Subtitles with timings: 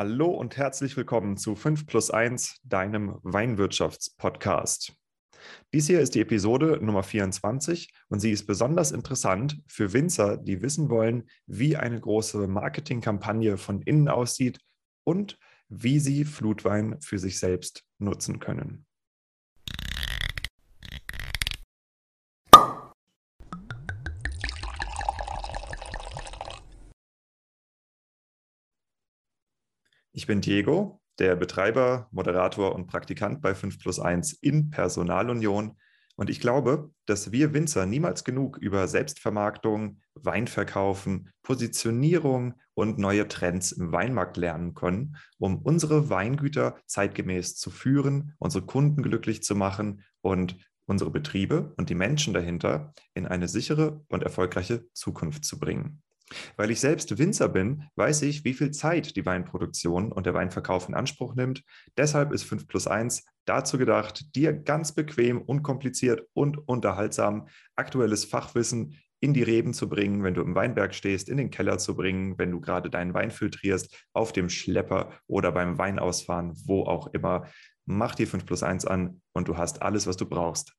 [0.00, 4.94] Hallo und herzlich willkommen zu 5 plus 1, deinem Weinwirtschaftspodcast.
[5.74, 10.62] Dies hier ist die Episode Nummer 24 und sie ist besonders interessant für Winzer, die
[10.62, 14.58] wissen wollen, wie eine große Marketingkampagne von innen aussieht
[15.04, 18.86] und wie sie Flutwein für sich selbst nutzen können.
[30.30, 35.76] Bin Diego, der Betreiber, Moderator und Praktikant bei 5 plus 1 in Personalunion.
[36.14, 43.72] Und ich glaube, dass wir Winzer niemals genug über Selbstvermarktung, Weinverkaufen, Positionierung und neue Trends
[43.72, 50.04] im Weinmarkt lernen können, um unsere Weingüter zeitgemäß zu führen, unsere Kunden glücklich zu machen
[50.20, 56.02] und unsere Betriebe und die Menschen dahinter in eine sichere und erfolgreiche Zukunft zu bringen.
[56.56, 60.88] Weil ich selbst Winzer bin, weiß ich, wie viel Zeit die Weinproduktion und der Weinverkauf
[60.88, 61.64] in Anspruch nimmt.
[61.96, 68.96] Deshalb ist 5 plus 1 dazu gedacht, dir ganz bequem, unkompliziert und unterhaltsam aktuelles Fachwissen
[69.20, 72.38] in die Reben zu bringen, wenn du im Weinberg stehst, in den Keller zu bringen,
[72.38, 77.46] wenn du gerade deinen Wein filtrierst, auf dem Schlepper oder beim Weinausfahren, wo auch immer.
[77.84, 80.74] Mach dir 5 plus 1 an und du hast alles, was du brauchst.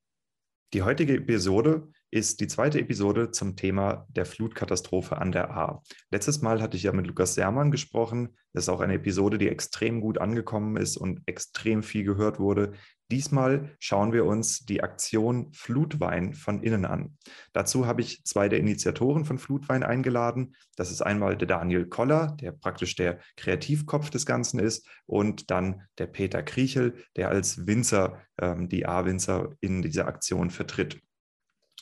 [0.72, 5.82] Die heutige Episode ist die zweite Episode zum Thema der Flutkatastrophe an der A.
[6.10, 8.36] Letztes Mal hatte ich ja mit Lukas Sermann gesprochen.
[8.52, 12.72] Das ist auch eine Episode, die extrem gut angekommen ist und extrem viel gehört wurde.
[13.10, 17.16] Diesmal schauen wir uns die Aktion Flutwein von innen an.
[17.54, 20.54] Dazu habe ich zwei der Initiatoren von Flutwein eingeladen.
[20.76, 25.82] Das ist einmal der Daniel Koller, der praktisch der Kreativkopf des Ganzen ist, und dann
[25.96, 31.00] der Peter Kriechel, der als Winzer ähm, die A-Winzer in dieser Aktion vertritt.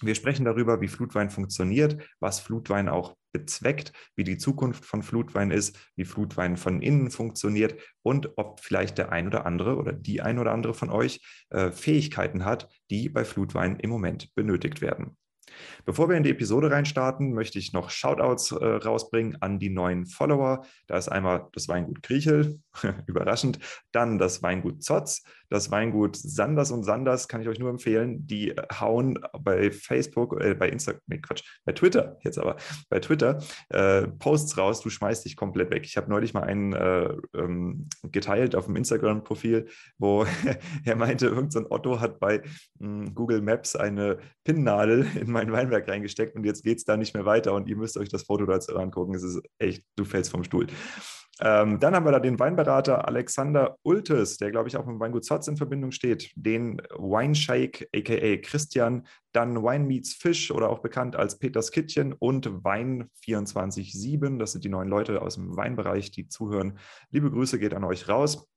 [0.02, 5.50] Wir sprechen darüber, wie Flutwein funktioniert, was Flutwein auch bezweckt, wie die Zukunft von Flutwein
[5.50, 10.22] ist, wie Flutwein von innen funktioniert und ob vielleicht der ein oder andere oder die
[10.22, 15.16] ein oder andere von euch äh, Fähigkeiten hat, die bei Flutwein im Moment benötigt werden.
[15.84, 20.06] Bevor wir in die Episode reinstarten, möchte ich noch Shoutouts äh, rausbringen an die neuen
[20.06, 20.64] Follower.
[20.86, 22.60] Da ist einmal das Weingut Griechel,
[23.06, 23.58] überraschend,
[23.92, 28.26] dann das Weingut Zotz, das Weingut Sanders und Sanders, kann ich euch nur empfehlen.
[28.26, 32.56] Die hauen bei Facebook, äh, bei Instagram, nee, Quatsch, bei Twitter, jetzt aber,
[32.88, 35.84] bei Twitter, äh, Posts raus, du schmeißt dich komplett weg.
[35.84, 39.66] Ich habe neulich mal einen äh, ähm, geteilt auf dem Instagram-Profil,
[39.98, 40.24] wo
[40.84, 42.42] er meinte, irgendein so Otto hat bei
[42.78, 46.96] mh, hm, Google Maps eine Pinnnadel in mein Weinberg reingesteckt und jetzt geht es da
[46.96, 49.14] nicht mehr weiter und ihr müsst euch das Foto dazu angucken.
[49.14, 50.66] Es ist echt, du fällst vom Stuhl.
[51.42, 52.38] Ähm, dann haben wir da den
[52.70, 57.88] Weinberater Alexander Ultes, der, glaube ich, auch mit Weingut Zotz in Verbindung steht, den Wineshake,
[57.94, 64.38] aka Christian, dann Wine Meets Fish oder auch bekannt als Peters Kittchen und Wein 24-7.
[64.38, 66.78] Das sind die neuen Leute aus dem Weinbereich, die zuhören.
[67.10, 68.48] Liebe Grüße geht an euch raus.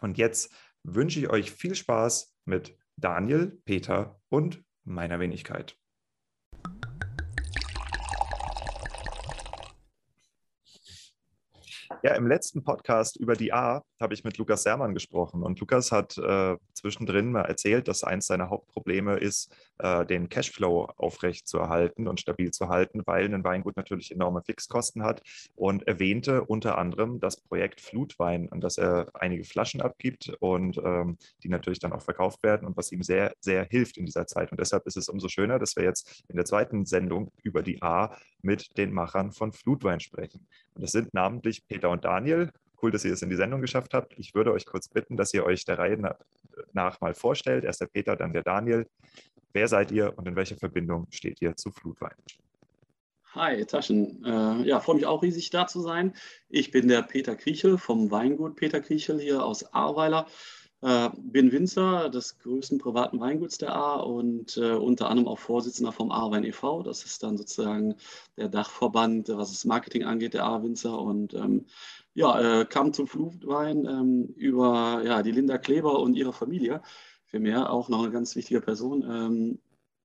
[0.00, 0.50] Und jetzt
[0.82, 5.76] wünsche ich euch viel Spaß mit Daniel, Peter und meiner Wenigkeit.
[12.04, 15.92] Ja, im letzten Podcast über die A habe ich mit Lukas Sermann gesprochen und Lukas
[15.92, 21.58] hat äh, zwischendrin mal erzählt, dass eins seiner Hauptprobleme ist, äh, den Cashflow aufrecht zu
[21.58, 25.22] erhalten und stabil zu halten, weil ein Weingut natürlich enorme Fixkosten hat
[25.54, 31.18] und erwähnte unter anderem das Projekt Flutwein, an das er einige Flaschen abgibt und ähm,
[31.44, 34.50] die natürlich dann auch verkauft werden und was ihm sehr, sehr hilft in dieser Zeit.
[34.50, 37.80] Und deshalb ist es umso schöner, dass wir jetzt in der zweiten Sendung über die
[37.80, 40.48] A mit den Machern von Flutwein sprechen.
[40.74, 42.50] Und das sind namentlich Peter und Daniel.
[42.82, 44.18] Cool, dass ihr es in die Sendung geschafft habt.
[44.18, 45.98] Ich würde euch kurz bitten, dass ihr euch der Reihe
[46.72, 47.64] nach mal vorstellt.
[47.64, 48.88] Erst der Peter, dann der Daniel.
[49.52, 52.14] Wer seid ihr und in welcher Verbindung steht ihr zu Flutwein?
[53.34, 54.22] Hi, Taschen.
[54.24, 56.14] Äh, ja, freue mich auch riesig da zu sein.
[56.48, 60.26] Ich bin der Peter Kriechel vom Weingut Peter Kriechel hier aus Ahrweiler.
[60.82, 65.92] Äh, bin Winzer des größten privaten Weinguts der A und äh, unter anderem auch Vorsitzender
[65.92, 66.82] vom A-Wein e.V.
[66.82, 67.94] Das ist dann sozusagen
[68.36, 70.98] der Dachverband, was das Marketing angeht, der A-Winzer.
[70.98, 71.66] Und ähm,
[72.14, 76.82] ja, äh, kam zum Flutwein ähm, über ja, die Linda Kleber und ihre Familie.
[77.26, 79.58] Für mich auch noch eine ganz wichtige Person, ähm,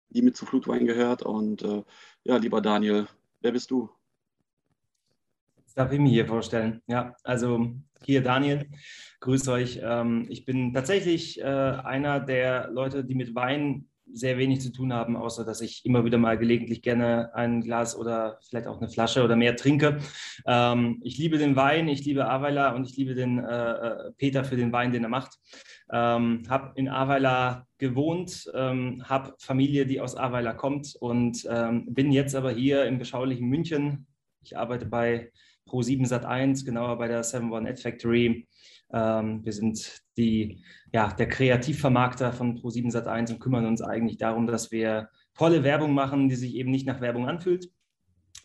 [0.10, 1.24] die mit zu Flutwein gehört.
[1.24, 1.84] Und äh,
[2.24, 3.08] ja, lieber Daniel,
[3.42, 3.90] wer bist du?
[5.78, 6.82] Darf ich mir hier vorstellen.
[6.88, 8.68] Ja, also hier Daniel,
[9.20, 9.80] grüß euch.
[9.84, 14.92] Ähm, ich bin tatsächlich äh, einer der Leute, die mit Wein sehr wenig zu tun
[14.92, 18.90] haben, außer dass ich immer wieder mal gelegentlich gerne ein Glas oder vielleicht auch eine
[18.90, 20.00] Flasche oder mehr trinke.
[20.48, 24.44] Ähm, ich liebe den Wein, ich liebe Aweiler und ich liebe den äh, äh Peter
[24.44, 25.38] für den Wein, den er macht.
[25.92, 32.12] Ähm, habe in Aweiler gewohnt, ähm, habe Familie, die aus Aweiler kommt und ähm, bin
[32.12, 34.08] jetzt aber hier im beschaulichen München.
[34.42, 35.32] Ich arbeite bei
[35.68, 38.48] Pro7 Sat1, genauer bei der 718 Ad Factory.
[38.94, 44.48] Ähm, wir sind die, ja, der Kreativvermarkter von Pro7 Sat1 und kümmern uns eigentlich darum,
[44.48, 47.70] dass wir tolle Werbung machen, die sich eben nicht nach Werbung anfühlt.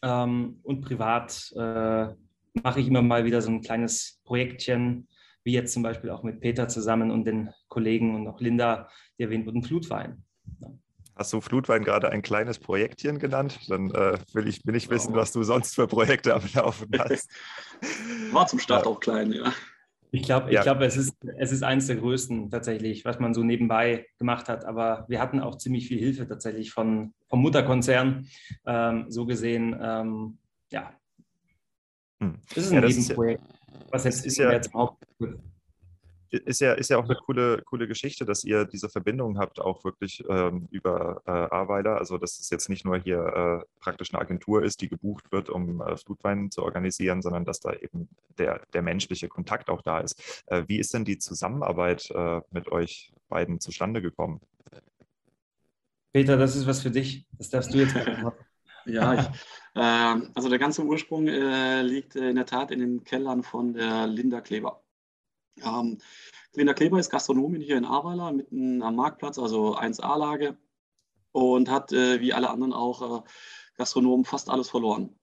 [0.02, 2.08] Ähm, und privat äh,
[2.54, 5.08] mache ich immer mal wieder so ein kleines Projektchen,
[5.44, 9.24] wie jetzt zum Beispiel auch mit Peter zusammen und den Kollegen und auch Linda, die
[9.24, 10.24] erwähnt wurden, Flutwein.
[10.60, 10.72] Ja.
[11.14, 13.60] Hast du Flutwein gerade ein kleines Projektchen genannt?
[13.68, 17.30] Dann äh, will, ich, will ich wissen, was du sonst für Projekte am Laufen hast.
[18.32, 18.90] War zum Start ja.
[18.90, 19.52] auch klein, ja.
[20.14, 20.62] Ich glaube, ja.
[20.62, 24.64] glaub, es, ist, es ist eines der größten tatsächlich, was man so nebenbei gemacht hat.
[24.64, 28.28] Aber wir hatten auch ziemlich viel Hilfe tatsächlich von, vom Mutterkonzern.
[28.66, 30.38] Ähm, so gesehen, ähm,
[30.70, 30.92] ja.
[32.20, 32.38] Hm.
[32.54, 33.42] Das ist ein ja, Nebenprojekt,
[33.90, 34.96] was jetzt, ist ja, jetzt auch
[36.32, 39.84] ist ja, ist ja auch eine coole, coole Geschichte, dass ihr diese Verbindung habt, auch
[39.84, 41.98] wirklich ähm, über äh, Aweiler.
[41.98, 45.50] Also, dass es jetzt nicht nur hier äh, praktisch eine Agentur ist, die gebucht wird,
[45.50, 48.08] um äh, Flutwein zu organisieren, sondern dass da eben
[48.38, 50.42] der, der menschliche Kontakt auch da ist.
[50.46, 54.40] Äh, wie ist denn die Zusammenarbeit äh, mit euch beiden zustande gekommen?
[56.12, 57.26] Peter, das ist was für dich.
[57.38, 58.32] Das darfst du jetzt machen.
[58.84, 59.26] Ja, ich,
[59.76, 64.08] äh, also der ganze Ursprung äh, liegt in der Tat in den Kellern von der
[64.08, 64.82] Linda Kleber.
[65.62, 65.98] Ähm,
[66.54, 70.56] Linda Kleber ist Gastronomin hier in Ahrweiler, mitten am Marktplatz, also 1A-Lage
[71.32, 73.28] und hat äh, wie alle anderen auch äh,
[73.76, 75.18] Gastronomen fast alles verloren.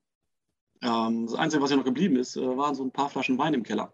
[0.81, 3.53] Ähm, das Einzige, was hier noch geblieben ist, äh, waren so ein paar Flaschen Wein
[3.53, 3.93] im Keller.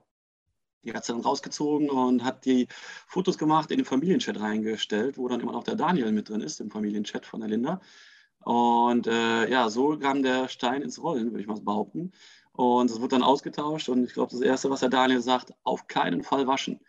[0.83, 2.67] Die hat sie dann rausgezogen und hat die
[3.07, 6.61] Fotos gemacht, in den Familienchat reingestellt, wo dann immer noch der Daniel mit drin ist,
[6.61, 7.81] im Familienchat von der Linda.
[8.39, 12.11] Und äh, ja, so kam der Stein ins Rollen, würde ich mal behaupten.
[12.55, 13.89] Und es wird dann ausgetauscht.
[13.89, 16.79] Und ich glaube, das Erste, was der Daniel sagt, auf keinen Fall waschen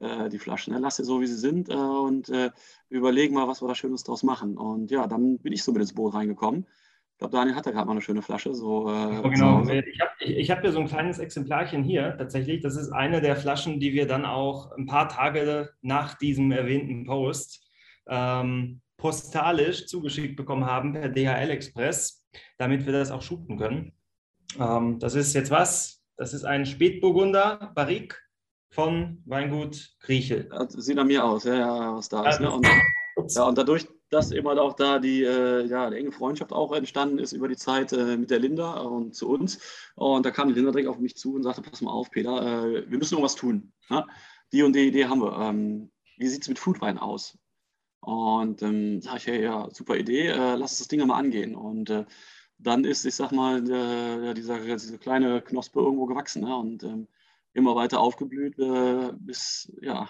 [0.00, 0.74] äh, die Flaschen.
[0.74, 0.80] Ne?
[0.80, 2.50] Lass sie so, wie sie sind äh, und äh,
[2.88, 4.56] überlegen mal, was wir da Schönes draus machen.
[4.56, 6.66] Und ja, dann bin ich so mit ins Boot reingekommen.
[7.12, 8.54] Ich glaube, Daniel hat da gerade mal eine schöne Flasche.
[8.54, 9.66] So, oh, genau.
[9.66, 12.60] Ich habe ich hab hier so ein kleines Exemplarchen hier tatsächlich.
[12.60, 17.06] Das ist eine der Flaschen, die wir dann auch ein paar Tage nach diesem erwähnten
[17.06, 17.66] Post
[18.06, 22.22] ähm, postalisch zugeschickt bekommen haben per DHL Express,
[22.58, 23.95] damit wir das auch shooten können.
[24.58, 26.02] Ähm, das ist jetzt was?
[26.16, 28.16] Das ist ein Spätburgunder Barrique
[28.70, 30.48] von Weingut Griechel.
[30.50, 32.40] Das sieht an mir aus, ja, ja was da ist.
[32.40, 32.50] Ne?
[32.50, 32.66] Und,
[33.34, 36.72] ja, und dadurch, dass eben halt auch da die, äh, ja, die enge Freundschaft auch
[36.72, 39.58] entstanden ist über die Zeit äh, mit der Linda und zu uns.
[39.94, 42.40] Und da kam die Linda direkt auf mich zu und sagte, pass mal auf, Peter,
[42.42, 43.72] äh, wir müssen irgendwas tun.
[43.88, 44.06] Ja?
[44.52, 45.38] Die und die Idee haben wir.
[45.38, 47.38] Ähm, wie sieht es mit Foodwein aus?
[48.00, 51.54] Und ähm, sage ich, hey, ja, super Idee, äh, lass uns das Ding mal angehen.
[51.54, 52.04] Und äh,
[52.58, 56.56] dann ist, ich sag mal, der, dieser, diese kleine Knospe irgendwo gewachsen ne?
[56.56, 57.08] und ähm,
[57.52, 60.08] immer weiter aufgeblüht, äh, bis ja,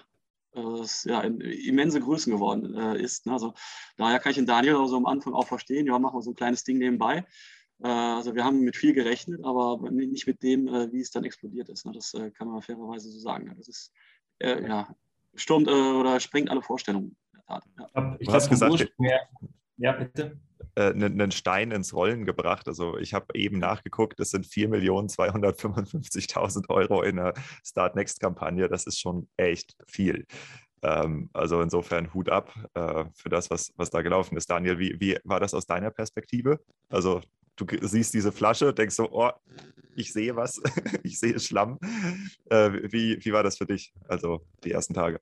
[0.55, 3.27] äh, es ja, in, immense Größen geworden äh, ist.
[3.27, 3.33] Ne?
[3.33, 3.55] Also,
[3.97, 6.37] daher kann ich den Daniel also am Anfang auch verstehen, ja, machen wir so ein
[6.37, 7.25] kleines Ding nebenbei.
[7.83, 11.25] Äh, also wir haben mit viel gerechnet, aber nicht mit dem, äh, wie es dann
[11.25, 11.85] explodiert ist.
[11.85, 11.93] Ne?
[11.93, 13.49] Das äh, kann man fairerweise so sagen.
[13.49, 13.55] Ne?
[13.57, 13.93] Das ist,
[14.39, 14.95] ja,
[15.35, 17.17] stürmt oder sprengt alle Vorstellungen.
[17.49, 17.63] Ja.
[18.19, 18.93] Ich habe gesagt,
[19.79, 20.39] ja, bitte
[20.81, 22.69] einen Stein ins Rollen gebracht.
[22.69, 27.35] Also ich habe eben nachgeguckt, das sind 4.255.000 Euro in der
[27.65, 28.69] Start Next-Kampagne.
[28.69, 30.27] Das ist schon echt viel.
[30.83, 34.51] Ähm, also insofern Hut ab äh, für das, was, was da gelaufen ist.
[34.51, 36.61] Daniel, wie, wie war das aus deiner Perspektive?
[36.89, 37.21] Also
[37.57, 39.31] du siehst diese Flasche, denkst so, oh,
[39.97, 40.61] ich sehe was,
[41.03, 41.79] ich sehe Schlamm.
[42.51, 45.21] Äh, wie, wie war das für dich, also die ersten Tage?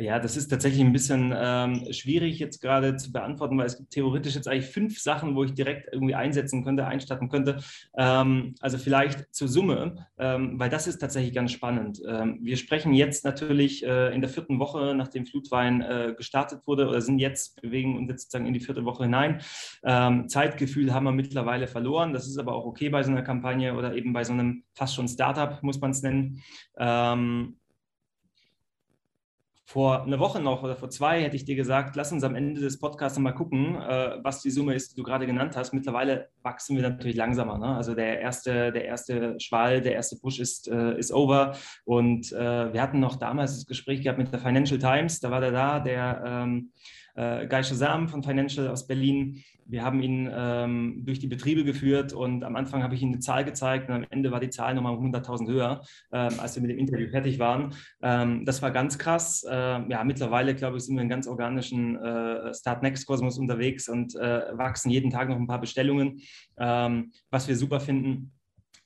[0.00, 3.90] Ja, das ist tatsächlich ein bisschen ähm, schwierig jetzt gerade zu beantworten, weil es gibt
[3.90, 7.58] theoretisch jetzt eigentlich fünf Sachen, wo ich direkt irgendwie einsetzen könnte, einstatten könnte.
[7.96, 12.00] Ähm, also vielleicht zur Summe, ähm, weil das ist tatsächlich ganz spannend.
[12.08, 16.88] Ähm, wir sprechen jetzt natürlich äh, in der vierten Woche, nachdem Flutwein äh, gestartet wurde,
[16.88, 19.42] oder sind jetzt, bewegen uns jetzt sozusagen in die vierte Woche hinein.
[19.84, 22.14] Ähm, Zeitgefühl haben wir mittlerweile verloren.
[22.14, 24.94] Das ist aber auch okay bei so einer Kampagne oder eben bei so einem fast
[24.94, 26.42] schon Startup, muss man es nennen.
[29.70, 32.60] Vor einer Woche noch oder vor zwei hätte ich dir gesagt, lass uns am Ende
[32.60, 35.72] des Podcasts mal gucken, äh, was die Summe ist, die du gerade genannt hast.
[35.72, 37.56] Mittlerweile wachsen wir natürlich langsamer.
[37.56, 37.76] Ne?
[37.76, 41.54] Also der erste, der erste Schwall, der erste Push ist, äh, ist over.
[41.84, 45.20] Und äh, wir hatten noch damals das Gespräch gehabt mit der Financial Times.
[45.20, 46.72] Da war der da, der ähm,
[47.20, 49.42] äh, Guy Shazam von Financial aus Berlin.
[49.66, 53.20] Wir haben ihn ähm, durch die Betriebe geführt und am Anfang habe ich ihm eine
[53.20, 56.72] Zahl gezeigt und am Ende war die Zahl nochmal 100.000 höher, ähm, als wir mit
[56.72, 57.74] dem Interview fertig waren.
[58.02, 59.46] Ähm, das war ganz krass.
[59.48, 63.88] Ähm, ja, mittlerweile, glaube ich, sind wir in ganz organischen äh, Start Next Kosmos unterwegs
[63.88, 66.20] und äh, wachsen jeden Tag noch ein paar Bestellungen,
[66.58, 68.32] ähm, was wir super finden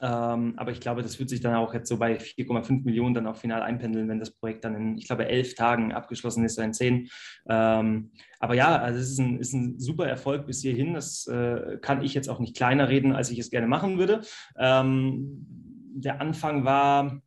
[0.00, 3.26] Ähm, aber ich glaube, das wird sich dann auch jetzt so bei 4,5 Millionen dann
[3.26, 6.66] auch final einpendeln, wenn das Projekt dann in, ich glaube, elf Tagen abgeschlossen ist oder
[6.66, 7.08] in zehn.
[7.48, 8.10] Ähm,
[8.40, 10.94] aber ja, also es ist ein, ist ein super Erfolg bis hierhin.
[10.94, 14.22] Das äh, kann ich jetzt auch nicht kleiner reden, als ich es gerne machen würde.
[14.58, 15.46] Ähm,
[15.94, 17.22] der Anfang war,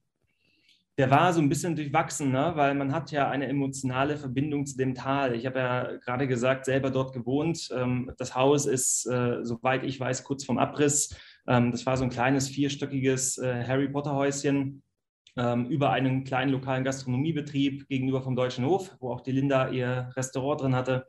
[0.98, 2.52] der war so ein bisschen durchwachsen, ne?
[2.56, 5.36] weil man hat ja eine emotionale Verbindung zu dem Tal.
[5.36, 7.70] Ich habe ja gerade gesagt, selber dort gewohnt.
[7.72, 11.16] Ähm, das Haus ist, äh, soweit ich weiß, kurz vorm Abriss.
[11.48, 14.84] Ähm, das war so ein kleines vierstöckiges äh, Harry Potter Häuschen
[15.36, 20.10] ähm, über einen kleinen lokalen Gastronomiebetrieb gegenüber vom Deutschen Hof, wo auch die Linda ihr
[20.16, 21.06] Restaurant drin hatte.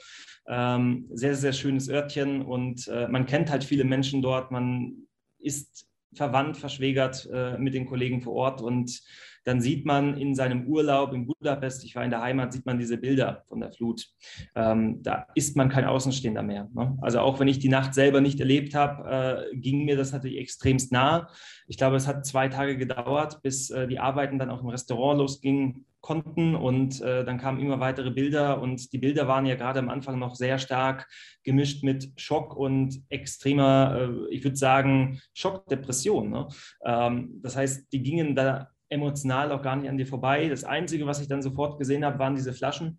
[0.46, 4.50] sehr, sehr schönes Örtchen und äh, man kennt halt viele Menschen dort.
[4.50, 9.02] Man ist verwandt, verschwägert äh, mit den Kollegen vor Ort und
[9.48, 12.78] dann sieht man in seinem Urlaub in Budapest, ich war in der Heimat, sieht man
[12.78, 14.06] diese Bilder von der Flut.
[14.54, 16.68] Ähm, da ist man kein Außenstehender mehr.
[16.74, 16.98] Ne?
[17.00, 20.36] Also auch wenn ich die Nacht selber nicht erlebt habe, äh, ging mir das natürlich
[20.36, 21.30] extremst nah.
[21.66, 25.18] Ich glaube, es hat zwei Tage gedauert, bis äh, die Arbeiten dann auch im Restaurant
[25.18, 29.78] losgingen konnten und äh, dann kamen immer weitere Bilder und die Bilder waren ja gerade
[29.78, 31.08] am Anfang noch sehr stark
[31.42, 36.30] gemischt mit Schock und extremer, äh, ich würde sagen, Schockdepression.
[36.30, 36.48] Ne?
[36.84, 40.48] Ähm, das heißt, die gingen da emotional auch gar nicht an dir vorbei.
[40.48, 42.98] Das Einzige, was ich dann sofort gesehen habe, waren diese Flaschen,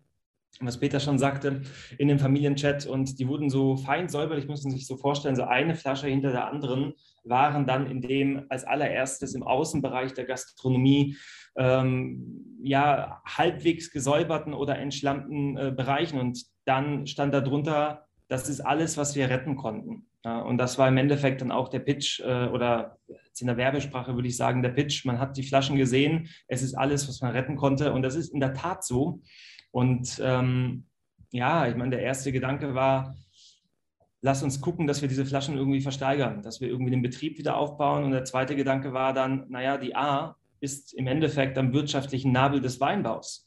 [0.60, 1.62] was Peter schon sagte,
[1.98, 2.86] in dem Familienchat.
[2.86, 6.32] Und die wurden so fein säuberlich, muss man sich so vorstellen, so eine Flasche hinter
[6.32, 6.94] der anderen
[7.24, 11.16] waren dann in dem als allererstes im Außenbereich der Gastronomie
[11.56, 16.18] ähm, ja halbwegs gesäuberten oder entschlammten äh, Bereichen.
[16.18, 20.06] Und dann stand darunter, das ist alles, was wir retten konnten.
[20.22, 22.98] Und das war im Endeffekt dann auch der Pitch äh, oder
[23.40, 25.06] in der Werbesprache würde ich sagen, der Pitch.
[25.06, 27.92] Man hat die Flaschen gesehen, es ist alles, was man retten konnte.
[27.92, 29.22] Und das ist in der Tat so.
[29.70, 30.84] Und ähm,
[31.30, 33.16] ja, ich meine, der erste Gedanke war,
[34.20, 37.56] lass uns gucken, dass wir diese Flaschen irgendwie versteigern, dass wir irgendwie den Betrieb wieder
[37.56, 38.04] aufbauen.
[38.04, 42.60] Und der zweite Gedanke war dann, naja, die A ist im Endeffekt am wirtschaftlichen Nabel
[42.60, 43.46] des Weinbaus.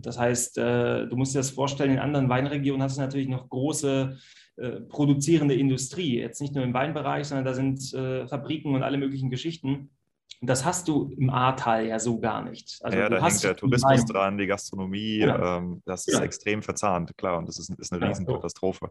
[0.00, 3.48] Das heißt, äh, du musst dir das vorstellen, in anderen Weinregionen hast du natürlich noch
[3.48, 4.18] große
[4.60, 6.18] äh, produzierende Industrie.
[6.18, 9.90] Jetzt nicht nur im Weinbereich, sondern da sind äh, Fabriken und alle möglichen Geschichten.
[10.42, 12.78] Das hast du im Ahrtal ja so gar nicht.
[12.82, 15.58] Also ja, da hängt der Tourismus dran, die Gastronomie, ja.
[15.58, 16.24] ähm, das ist ja.
[16.24, 18.90] extrem verzahnt, klar, und das ist, ist eine Riesenkatastrophe.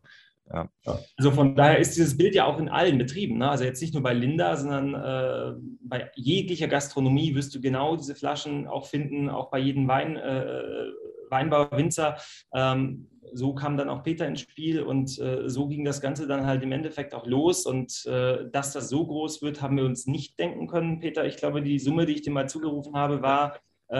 [0.54, 0.70] Ja.
[1.18, 3.40] Also von daher ist dieses Bild ja auch in allen Betrieben.
[3.40, 3.50] Ne?
[3.50, 8.14] Also jetzt nicht nur bei Linda, sondern äh, bei jeglicher Gastronomie wirst du genau diese
[8.16, 10.86] Flaschen auch finden, auch bei jedem Wein, äh,
[11.30, 12.18] Weinbauer, Winzer.
[12.54, 16.46] Ähm, so kam dann auch Peter ins Spiel und äh, so ging das Ganze dann
[16.46, 17.66] halt im Endeffekt auch los.
[17.66, 21.26] Und äh, dass das so groß wird, haben wir uns nicht denken können, Peter.
[21.26, 23.60] Ich glaube, die Summe, die ich dir mal zugerufen habe, war
[23.90, 23.96] äh,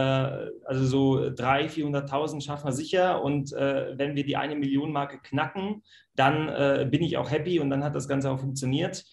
[0.66, 3.24] also so 300.000, 400.000 schaffen wir sicher.
[3.24, 5.84] Und äh, wenn wir die eine Million Marke knacken,
[6.16, 9.06] dann äh, bin ich auch happy und dann hat das Ganze auch funktioniert.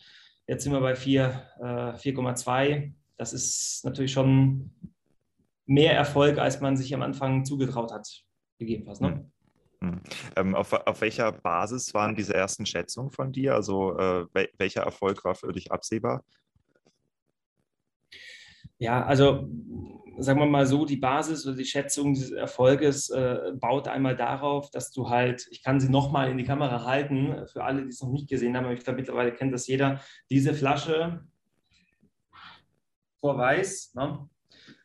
[0.46, 2.66] Jetzt sind wir bei 4,2.
[2.66, 4.70] Äh, das ist natürlich schon
[5.66, 8.22] mehr Erfolg, als man sich am Anfang zugetraut hat,
[8.58, 9.00] gegebenenfalls.
[9.00, 9.30] Ne?
[9.86, 10.00] Hm.
[10.36, 13.54] Ähm, auf, auf, welcher Basis waren diese ersten Schätzungen von dir?
[13.54, 16.22] Also äh, wel welcher Erfolg war für dich absehbar?
[18.78, 19.48] Ja, also
[20.18, 24.70] sagen wir mal so, die Basis oder die Schätzung dieses Erfolges äh, baut einmal darauf,
[24.70, 28.02] dass du halt, ich kann sie nochmal in die Kamera halten, für alle, die es
[28.02, 30.00] noch nicht gesehen haben, aber ich glaube, mittlerweile kennt das jeder,
[30.30, 31.24] diese Flasche
[33.20, 34.28] vor Weiß, ne?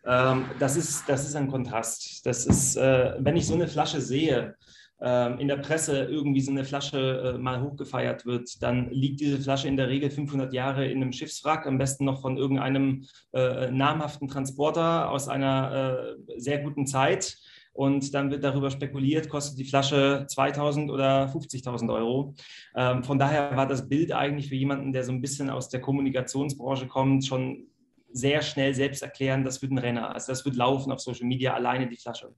[0.05, 2.25] ähm, das, ist, das ist ein Kontrast.
[2.25, 4.55] Das ist, äh, wenn ich so eine Flasche sehe,
[5.01, 9.67] in der Presse irgendwie so eine Flasche äh, mal hochgefeiert wird, dann liegt diese Flasche
[9.67, 14.27] in der Regel 500 Jahre in einem Schiffswrack, am besten noch von irgendeinem äh, namhaften
[14.27, 17.37] Transporter aus einer äh, sehr guten Zeit.
[17.73, 22.35] Und dann wird darüber spekuliert, kostet die Flasche 2000 oder 50.000 Euro.
[22.75, 25.79] Ähm, von daher war das Bild eigentlich für jemanden, der so ein bisschen aus der
[25.79, 27.70] Kommunikationsbranche kommt, schon
[28.13, 30.13] sehr schnell selbst erklären, das wird ein Renner.
[30.13, 32.33] Also das wird laufen auf Social Media alleine die Flasche.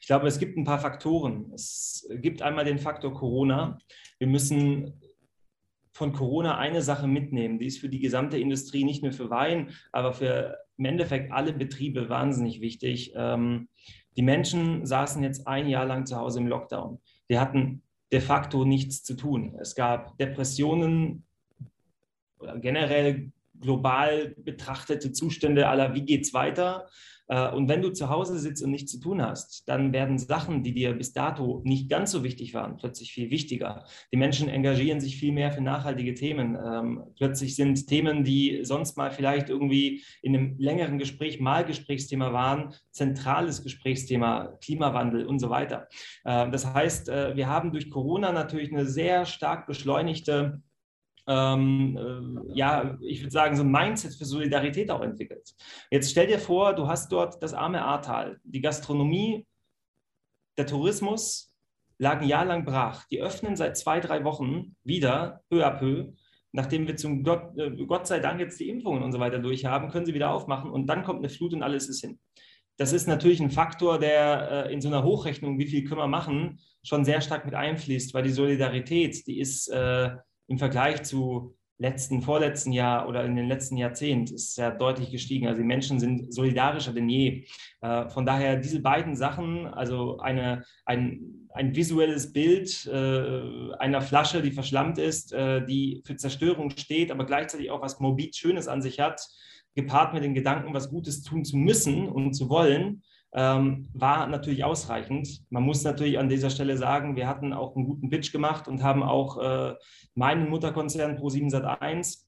[0.00, 1.50] Ich glaube, es gibt ein paar Faktoren.
[1.54, 3.78] Es gibt einmal den Faktor Corona.
[4.18, 5.00] Wir müssen
[5.92, 9.70] von Corona eine Sache mitnehmen, die ist für die gesamte Industrie, nicht nur für Wein,
[9.92, 13.12] aber für im Endeffekt alle Betriebe wahnsinnig wichtig.
[13.14, 13.68] Ähm,
[14.16, 16.98] die Menschen saßen jetzt ein Jahr lang zu Hause im Lockdown.
[17.30, 19.56] Die hatten de facto nichts zu tun.
[19.60, 21.24] Es gab Depressionen
[22.38, 23.32] oder generell
[23.64, 26.86] global betrachtete Zustände aller, wie geht es weiter?
[27.28, 30.62] Äh, und wenn du zu Hause sitzt und nichts zu tun hast, dann werden Sachen,
[30.62, 33.84] die dir bis dato nicht ganz so wichtig waren, plötzlich viel wichtiger.
[34.12, 36.56] Die Menschen engagieren sich viel mehr für nachhaltige Themen.
[36.56, 42.32] Ähm, plötzlich sind Themen, die sonst mal vielleicht irgendwie in einem längeren Gespräch mal Gesprächsthema
[42.32, 45.88] waren, zentrales Gesprächsthema, Klimawandel und so weiter.
[46.24, 50.62] Äh, das heißt, äh, wir haben durch Corona natürlich eine sehr stark beschleunigte
[51.26, 55.54] ähm, äh, ja, ich würde sagen, so ein Mindset für Solidarität auch entwickelt.
[55.90, 59.46] Jetzt stell dir vor, du hast dort das arme Ahrtal, die Gastronomie,
[60.56, 61.54] der Tourismus
[61.98, 63.06] lagen ein Jahr lang brach.
[63.10, 66.12] Die öffnen seit zwei, drei Wochen wieder, peu à peu.
[66.52, 69.64] Nachdem wir zum Gott, äh, Gott sei Dank jetzt die Impfungen und so weiter durch
[69.64, 72.20] haben, können sie wieder aufmachen und dann kommt eine Flut und alles ist hin.
[72.76, 76.08] Das ist natürlich ein Faktor, der äh, in so einer Hochrechnung, wie viel können wir
[76.08, 80.10] machen, schon sehr stark mit einfließt, weil die Solidarität, die ist äh,
[80.46, 85.48] im Vergleich zu letzten, vorletzten Jahr oder in den letzten Jahrzehnten ist ja deutlich gestiegen.
[85.48, 87.46] Also die Menschen sind solidarischer denn je.
[87.80, 94.40] Äh, von daher diese beiden Sachen, also eine, ein, ein visuelles Bild äh, einer Flasche,
[94.40, 98.80] die verschlammt ist, äh, die für Zerstörung steht, aber gleichzeitig auch was morbid Schönes an
[98.80, 99.26] sich hat,
[99.74, 103.02] gepaart mit dem Gedanken, was Gutes tun zu müssen und zu wollen,
[103.34, 105.42] ähm, war natürlich ausreichend.
[105.50, 108.82] Man muss natürlich an dieser Stelle sagen, wir hatten auch einen guten Pitch gemacht und
[108.82, 109.74] haben auch äh,
[110.14, 112.24] meinen Mutterkonzern Pro7 Sat1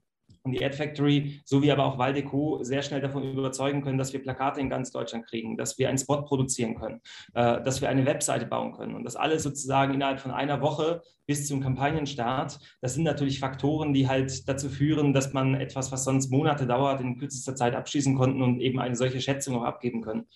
[0.47, 4.23] und die Ad Factory sowie aber auch Waldeco sehr schnell davon überzeugen können, dass wir
[4.23, 7.01] Plakate in ganz Deutschland kriegen, dass wir einen Spot produzieren können,
[7.35, 11.03] äh, dass wir eine Webseite bauen können und das alles sozusagen innerhalb von einer Woche
[11.27, 12.59] bis zum Kampagnenstart.
[12.81, 17.01] Das sind natürlich Faktoren, die halt dazu führen, dass man etwas, was sonst Monate dauert,
[17.01, 20.27] in kürzester Zeit abschließen konnten und eben eine solche Schätzung auch abgeben können.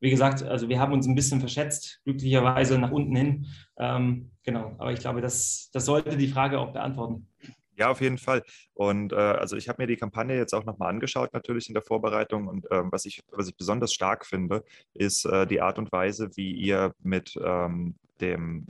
[0.00, 3.46] Wie gesagt, also wir haben uns ein bisschen verschätzt, glücklicherweise nach unten hin.
[3.78, 7.27] Ähm, genau, aber ich glaube, das, das sollte die Frage auch beantworten.
[7.78, 8.42] Ja, auf jeden Fall.
[8.74, 11.82] Und äh, also ich habe mir die Kampagne jetzt auch nochmal angeschaut, natürlich in der
[11.82, 12.48] Vorbereitung.
[12.48, 16.28] Und ähm, was, ich, was ich besonders stark finde, ist äh, die Art und Weise,
[16.34, 18.66] wie ihr mit ähm, dem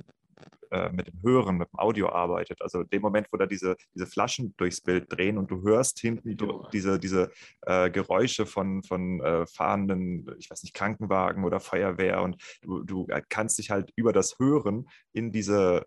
[0.70, 2.62] äh, mit dem Hören, mit dem Audio arbeitet.
[2.62, 6.36] Also dem Moment, wo da diese, diese Flaschen durchs Bild drehen und du hörst hinten
[6.36, 7.30] du, diese, diese
[7.62, 13.06] äh, Geräusche von, von äh, fahrenden, ich weiß nicht, Krankenwagen oder Feuerwehr und du, du
[13.28, 15.84] kannst dich halt über das Hören in diese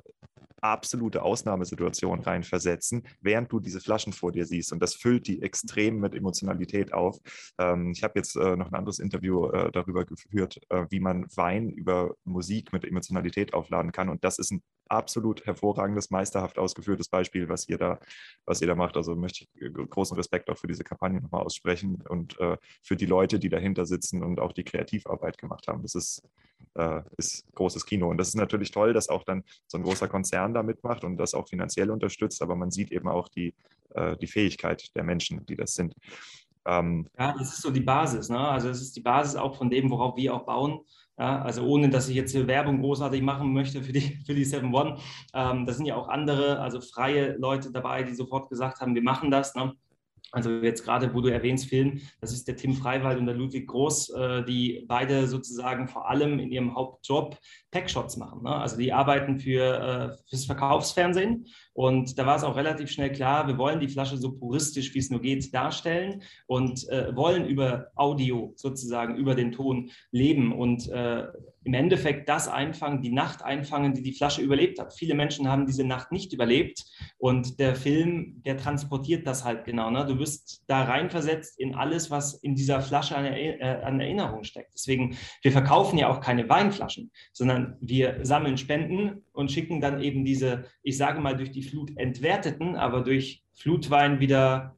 [0.61, 4.71] absolute Ausnahmesituation reinversetzen, während du diese Flaschen vor dir siehst.
[4.71, 7.17] Und das füllt die extrem mit Emotionalität auf.
[7.57, 11.25] Ähm, ich habe jetzt äh, noch ein anderes Interview äh, darüber geführt, äh, wie man
[11.35, 14.09] Wein über Musik mit Emotionalität aufladen kann.
[14.09, 14.61] Und das ist ein
[14.91, 17.99] absolut hervorragendes, meisterhaft ausgeführtes Beispiel, was ihr da,
[18.45, 18.97] was ihr da macht.
[18.97, 22.95] Also möchte ich äh, großen Respekt auch für diese Kampagne nochmal aussprechen und äh, für
[22.95, 25.81] die Leute, die dahinter sitzen und auch die Kreativarbeit gemacht haben.
[25.81, 26.21] Das ist,
[26.75, 28.09] äh, ist großes Kino.
[28.09, 31.17] Und das ist natürlich toll, dass auch dann so ein großer Konzern da mitmacht und
[31.17, 33.55] das auch finanziell unterstützt, aber man sieht eben auch die,
[33.91, 35.95] äh, die Fähigkeit der Menschen, die das sind.
[36.65, 38.29] Ähm, ja, das ist so die Basis.
[38.29, 38.37] Ne?
[38.37, 40.81] Also es ist die Basis auch von dem, worauf wir auch bauen.
[41.21, 44.43] Ja, also ohne, dass ich jetzt hier Werbung großartig machen möchte für die, für die
[44.43, 44.97] 7 One.
[45.35, 49.03] Ähm, da sind ja auch andere, also freie Leute dabei, die sofort gesagt haben, wir
[49.03, 49.53] machen das.
[49.53, 49.71] Ne?
[50.31, 53.67] Also jetzt gerade, wo du erwähnst, Film, das ist der Tim Freiwald und der Ludwig
[53.67, 57.37] Groß, äh, die beide sozusagen vor allem in ihrem Hauptjob
[57.71, 58.43] Packshots machen.
[58.43, 58.53] Ne?
[58.53, 63.57] Also die arbeiten für äh, Verkaufsfernsehen und da war es auch relativ schnell klar, wir
[63.57, 68.53] wollen die Flasche so puristisch, wie es nur geht, darstellen und äh, wollen über Audio
[68.57, 71.27] sozusagen, über den Ton leben und äh,
[71.63, 74.93] im Endeffekt das einfangen, die Nacht einfangen, die die Flasche überlebt hat.
[74.93, 76.83] Viele Menschen haben diese Nacht nicht überlebt
[77.19, 79.91] und der Film, der transportiert das halt genau.
[79.91, 80.05] Ne?
[80.05, 84.73] Du wirst da reinversetzt in alles, was in dieser Flasche an, äh, an Erinnerung steckt.
[84.73, 90.25] Deswegen, wir verkaufen ja auch keine Weinflaschen, sondern wir sammeln Spenden und schicken dann eben
[90.25, 94.77] diese, ich sage mal, durch die Flut entwerteten, aber durch Flutwein wieder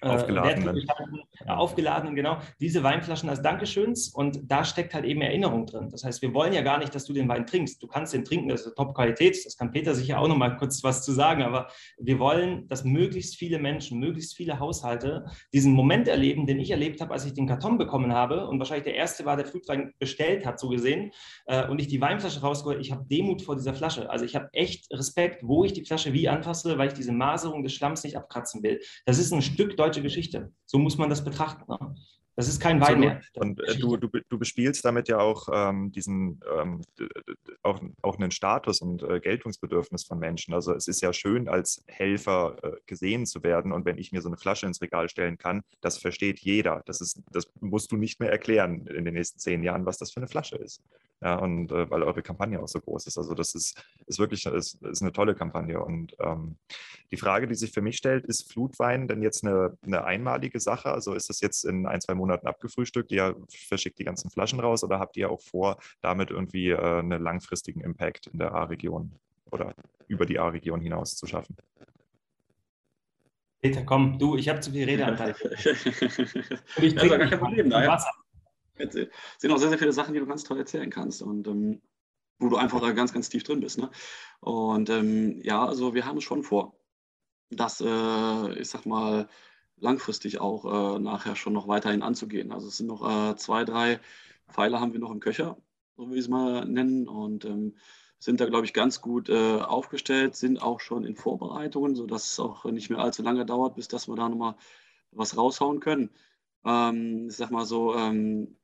[0.00, 0.78] aufgeladenen.
[0.78, 5.88] Äh, aufgeladenen, genau, diese Weinflaschen als Dankeschöns und da steckt halt eben Erinnerung drin.
[5.90, 7.82] Das heißt, wir wollen ja gar nicht, dass du den Wein trinkst.
[7.82, 10.82] Du kannst den trinken, das ist Top-Qualität, das kann Peter sicher auch noch mal kurz
[10.84, 16.08] was zu sagen, aber wir wollen, dass möglichst viele Menschen, möglichst viele Haushalte diesen Moment
[16.08, 19.24] erleben, den ich erlebt habe, als ich den Karton bekommen habe und wahrscheinlich der erste
[19.24, 21.12] war, der Flugwein bestellt hat, so gesehen,
[21.46, 24.10] äh, und ich die Weinflasche rausgeholt, ich habe Demut vor dieser Flasche.
[24.10, 27.62] Also ich habe echt Respekt, wo ich die Flasche wie anfasse, weil ich diese Maserung
[27.62, 28.80] des Schlamms nicht abkratzen will.
[29.06, 30.52] Das ist ein Stück Deutsch deutsche Geschichte.
[30.66, 31.64] So muss man das betrachten.
[31.68, 31.94] Ne?
[32.38, 33.20] Das ist kein Wein mehr.
[33.34, 36.82] Und äh, du, du, du bespielst damit ja auch ähm, diesen ähm,
[37.64, 40.54] auch, auch einen Status und äh, Geltungsbedürfnis von Menschen.
[40.54, 43.72] Also es ist ja schön, als Helfer äh, gesehen zu werden.
[43.72, 46.82] Und wenn ich mir so eine Flasche ins Regal stellen kann, das versteht jeder.
[46.86, 50.12] Das ist, das musst du nicht mehr erklären in den nächsten zehn Jahren, was das
[50.12, 50.80] für eine Flasche ist.
[51.20, 53.18] Ja, und äh, weil eure Kampagne auch so groß ist.
[53.18, 55.82] Also das ist, ist wirklich ist, ist eine tolle Kampagne.
[55.82, 56.56] Und ähm,
[57.10, 60.92] die Frage, die sich für mich stellt, ist Flutwein denn jetzt eine, eine einmalige Sache?
[60.92, 63.10] Also ist das jetzt in ein, zwei Monaten abgefrühstückt?
[63.12, 67.22] Ihr verschickt die ganzen Flaschen raus oder habt ihr auch vor, damit irgendwie äh, einen
[67.22, 69.12] langfristigen Impact in der A-Region
[69.50, 69.74] oder
[70.06, 71.56] über die A-Region hinaus zu schaffen?
[73.60, 75.34] Peter, komm, du, ich habe zu viel Redeanteil.
[76.76, 77.70] ich ja, gar kein Problem.
[77.70, 77.98] Da, ja.
[78.76, 78.92] Es
[79.38, 81.82] sind auch sehr, sehr viele Sachen, die du ganz toll erzählen kannst und ähm,
[82.38, 83.78] wo du einfach da ganz, ganz tief drin bist.
[83.78, 83.90] Ne?
[84.40, 86.78] Und ähm, ja, also wir haben es schon vor.
[87.50, 89.28] das, äh, ich sag mal,
[89.80, 92.52] langfristig auch äh, nachher schon noch weiterhin anzugehen.
[92.52, 94.00] Also es sind noch äh, zwei, drei
[94.48, 95.56] Pfeiler haben wir noch im Köcher,
[95.96, 97.06] so will ich es mal nennen.
[97.08, 97.74] Und ähm,
[98.18, 102.40] sind da, glaube ich, ganz gut äh, aufgestellt, sind auch schon in Vorbereitungen, sodass es
[102.40, 104.56] auch nicht mehr allzu lange dauert, bis dass wir da nochmal
[105.12, 106.10] was raushauen können.
[106.64, 108.56] Ähm, ich sag mal so, ähm,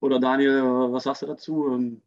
[0.00, 1.68] oder Daniel, was sagst du dazu?
[1.72, 2.02] Ähm,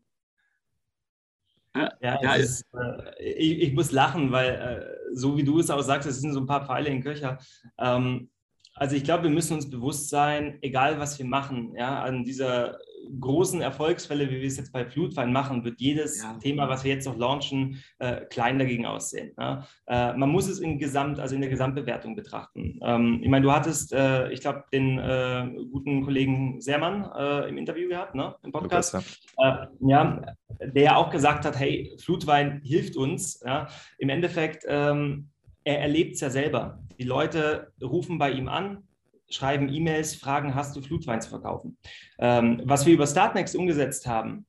[1.75, 5.81] ja, ja ist, äh, ich, ich, muss lachen, weil äh, so wie du es auch
[5.81, 7.37] sagst, es sind so ein paar Pfeile in Köcher.
[7.77, 8.29] Ähm,
[8.75, 12.77] also ich glaube, wir müssen uns bewusst sein, egal was wir machen, ja, an dieser
[13.19, 16.33] großen Erfolgsfälle, wie wir es jetzt bei Flutwein machen, wird jedes ja.
[16.39, 19.31] Thema, was wir jetzt noch launchen, äh, klein dagegen aussehen.
[19.37, 19.67] Ja?
[19.87, 22.79] Äh, man muss es in Gesamt, also in der Gesamtbewertung betrachten.
[22.83, 27.57] Ähm, ich meine, du hattest, äh, ich glaube, den äh, guten Kollegen Sermann äh, im
[27.57, 29.63] Interview gehabt, ne, im Podcast, Lukas, ja.
[29.63, 30.21] Äh, ja.
[30.59, 33.41] der auch gesagt hat, hey, Flutwein hilft uns.
[33.45, 33.67] Ja?
[33.97, 35.29] Im Endeffekt, ähm,
[35.65, 36.79] er erlebt es ja selber.
[36.97, 38.87] Die Leute rufen bei ihm an,
[39.29, 41.77] schreiben E-Mails, fragen, hast du Flutwein zu verkaufen?
[42.19, 44.45] Ähm, was wir über Startnext umgesetzt haben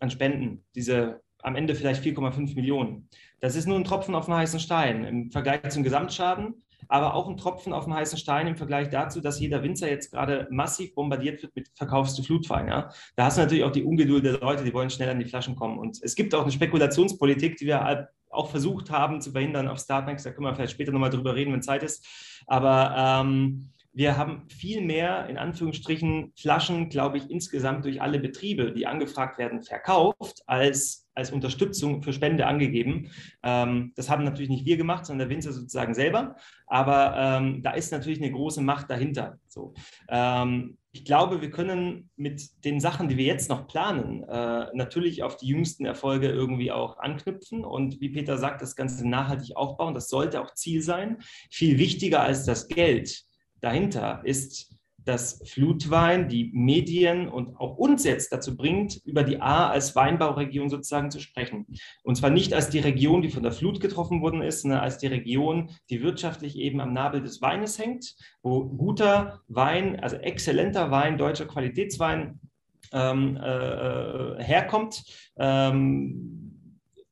[0.00, 3.08] an Spenden, diese am Ende vielleicht 4,5 Millionen,
[3.40, 7.28] das ist nur ein Tropfen auf dem heißen Stein im Vergleich zum Gesamtschaden, aber auch
[7.28, 10.94] ein Tropfen auf dem heißen Stein im Vergleich dazu, dass jeder Winzer jetzt gerade massiv
[10.94, 12.68] bombardiert wird mit verkaufst du Flutwein.
[12.68, 12.90] Ja?
[13.16, 15.56] Da hast du natürlich auch die Ungeduld der Leute, die wollen schnell an die Flaschen
[15.56, 15.78] kommen.
[15.78, 20.26] Und es gibt auch eine Spekulationspolitik, die wir auch versucht haben zu verhindern auf Startnext.
[20.26, 22.06] Da können wir vielleicht später nochmal drüber reden, wenn Zeit ist.
[22.46, 28.72] Aber ähm, wir haben viel mehr, in Anführungsstrichen, Flaschen, glaube ich, insgesamt durch alle Betriebe,
[28.72, 33.10] die angefragt werden, verkauft, als, als Unterstützung für Spende angegeben.
[33.42, 36.36] Ähm, das haben natürlich nicht wir gemacht, sondern der Winzer sozusagen selber.
[36.66, 39.38] Aber ähm, da ist natürlich eine große Macht dahinter.
[39.46, 39.74] So.
[40.08, 45.22] Ähm, ich glaube, wir können mit den Sachen, die wir jetzt noch planen, äh, natürlich
[45.22, 49.94] auf die jüngsten Erfolge irgendwie auch anknüpfen und wie Peter sagt, das Ganze nachhaltig aufbauen.
[49.94, 51.18] Das sollte auch Ziel sein.
[51.50, 53.24] Viel wichtiger als das Geld
[53.62, 54.74] dahinter ist,
[55.04, 60.68] dass Flutwein die Medien und auch uns jetzt dazu bringt, über die A als Weinbauregion
[60.68, 61.66] sozusagen zu sprechen.
[62.02, 64.98] Und zwar nicht als die Region, die von der Flut getroffen worden ist, sondern als
[64.98, 70.90] die Region, die wirtschaftlich eben am Nabel des Weines hängt, wo guter Wein, also exzellenter
[70.90, 72.40] Wein, deutscher Qualitätswein
[72.92, 75.04] ähm, äh, äh herkommt.
[75.36, 76.41] Ähm,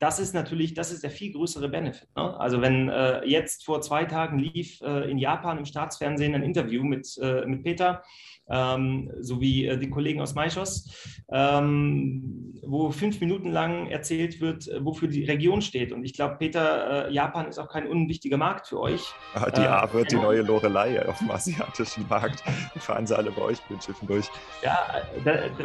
[0.01, 2.09] das ist natürlich, das ist der viel größere Benefit.
[2.17, 2.41] Ne?
[2.41, 6.83] Also wenn äh, jetzt vor zwei Tagen lief äh, in Japan im Staatsfernsehen ein Interview
[6.83, 8.03] mit, äh, mit Peter,
[8.51, 10.91] ähm, sowie äh, die Kollegen aus Maishos,
[11.33, 15.93] ähm, wo fünf Minuten lang erzählt wird, äh, wofür die Region steht.
[15.93, 19.03] Und ich glaube, Peter, äh, Japan ist auch kein unwichtiger Markt für euch.
[19.35, 22.43] Ah, die A wird die neue Lorelei auf dem asiatischen Markt.
[22.77, 24.29] fahren sie alle bei euch mit Schiffen durch.
[24.63, 24.79] Ja,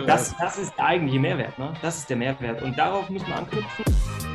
[0.05, 1.57] das, das ist der eigentliche Mehrwert.
[1.57, 1.73] Ne?
[1.81, 2.61] Das ist der Mehrwert.
[2.61, 4.34] Und darauf muss man anknüpfen.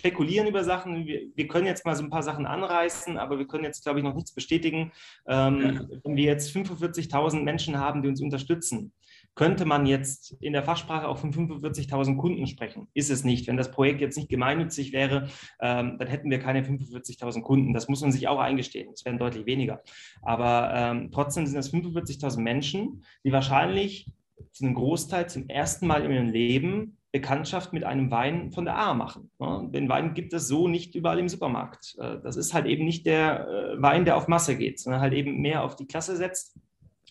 [0.00, 1.06] Spekulieren über Sachen.
[1.06, 3.98] Wir, wir, können jetzt mal so ein paar Sachen anreißen, aber wir können jetzt, glaube
[3.98, 4.92] ich, noch nichts bestätigen.
[5.28, 5.98] Ähm, ja.
[6.02, 8.92] Wenn wir jetzt 45.000 Menschen haben, die uns unterstützen,
[9.34, 12.88] könnte man jetzt in der Fachsprache auch von 45.000 Kunden sprechen.
[12.94, 13.46] Ist es nicht.
[13.46, 15.28] Wenn das Projekt jetzt nicht gemeinnützig wäre,
[15.60, 17.74] ähm, dann hätten wir keine 45.000 Kunden.
[17.74, 18.90] Das muss man sich auch eingestehen.
[18.92, 19.82] Es wären deutlich weniger.
[20.22, 24.10] Aber ähm, trotzdem sind das 45.000 Menschen, die wahrscheinlich
[24.52, 28.76] zu einem Großteil zum ersten Mal in ihrem Leben Bekanntschaft mit einem Wein von der
[28.76, 29.30] A machen.
[29.72, 31.96] Den Wein gibt es so nicht überall im Supermarkt.
[31.98, 35.12] Äh, das ist halt eben nicht der äh, Wein, der auf Masse geht, sondern halt
[35.14, 36.58] eben mehr auf die Klasse setzt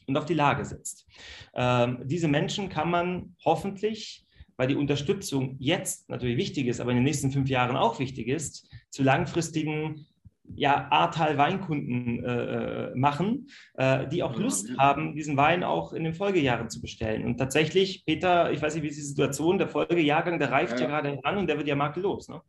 [0.08, 1.06] und auf die Lage setzt.
[1.54, 6.98] Ähm, diese Menschen kann man hoffentlich, weil die Unterstützung jetzt natürlich wichtig ist, aber in
[6.98, 10.08] den nächsten fünf Jahren auch wichtig ist, zu langfristigen
[10.56, 16.04] ja, Ahrtal Weinkunden äh, äh, machen, äh, die auch Lust haben, diesen Wein auch in
[16.04, 17.26] den Folgejahren zu bestellen.
[17.26, 20.88] Und tatsächlich, Peter, ich weiß nicht, wie ist die Situation, der Folgejahrgang, der reift ja,
[20.88, 22.30] ja gerade an und der wird ja makellos.
[22.30, 22.42] Ne?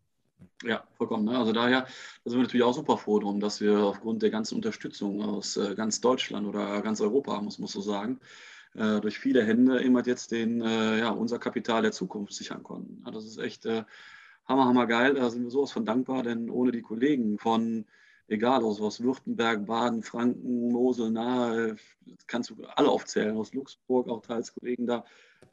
[0.65, 1.25] Ja, vollkommen.
[1.25, 1.39] Ne?
[1.39, 1.87] Also daher
[2.25, 5.75] sind wir natürlich auch super froh drum, dass wir aufgrund der ganzen Unterstützung aus äh,
[5.75, 8.21] ganz Deutschland oder ganz Europa, muss man so sagen,
[8.75, 13.03] äh, durch viele Hände immer jetzt den, äh, ja, unser Kapital der Zukunft sichern konnten.
[13.05, 13.67] Ja, das ist echt
[14.51, 15.15] hammer, hammer geil.
[15.15, 17.87] Da sind wir sowas von dankbar, denn ohne die Kollegen von,
[18.29, 21.77] egal aus, Württemberg, Baden, Franken, Mosel, Nahe,
[22.27, 25.05] kannst du alle aufzählen, aus Luxemburg, auch teils Kollegen da,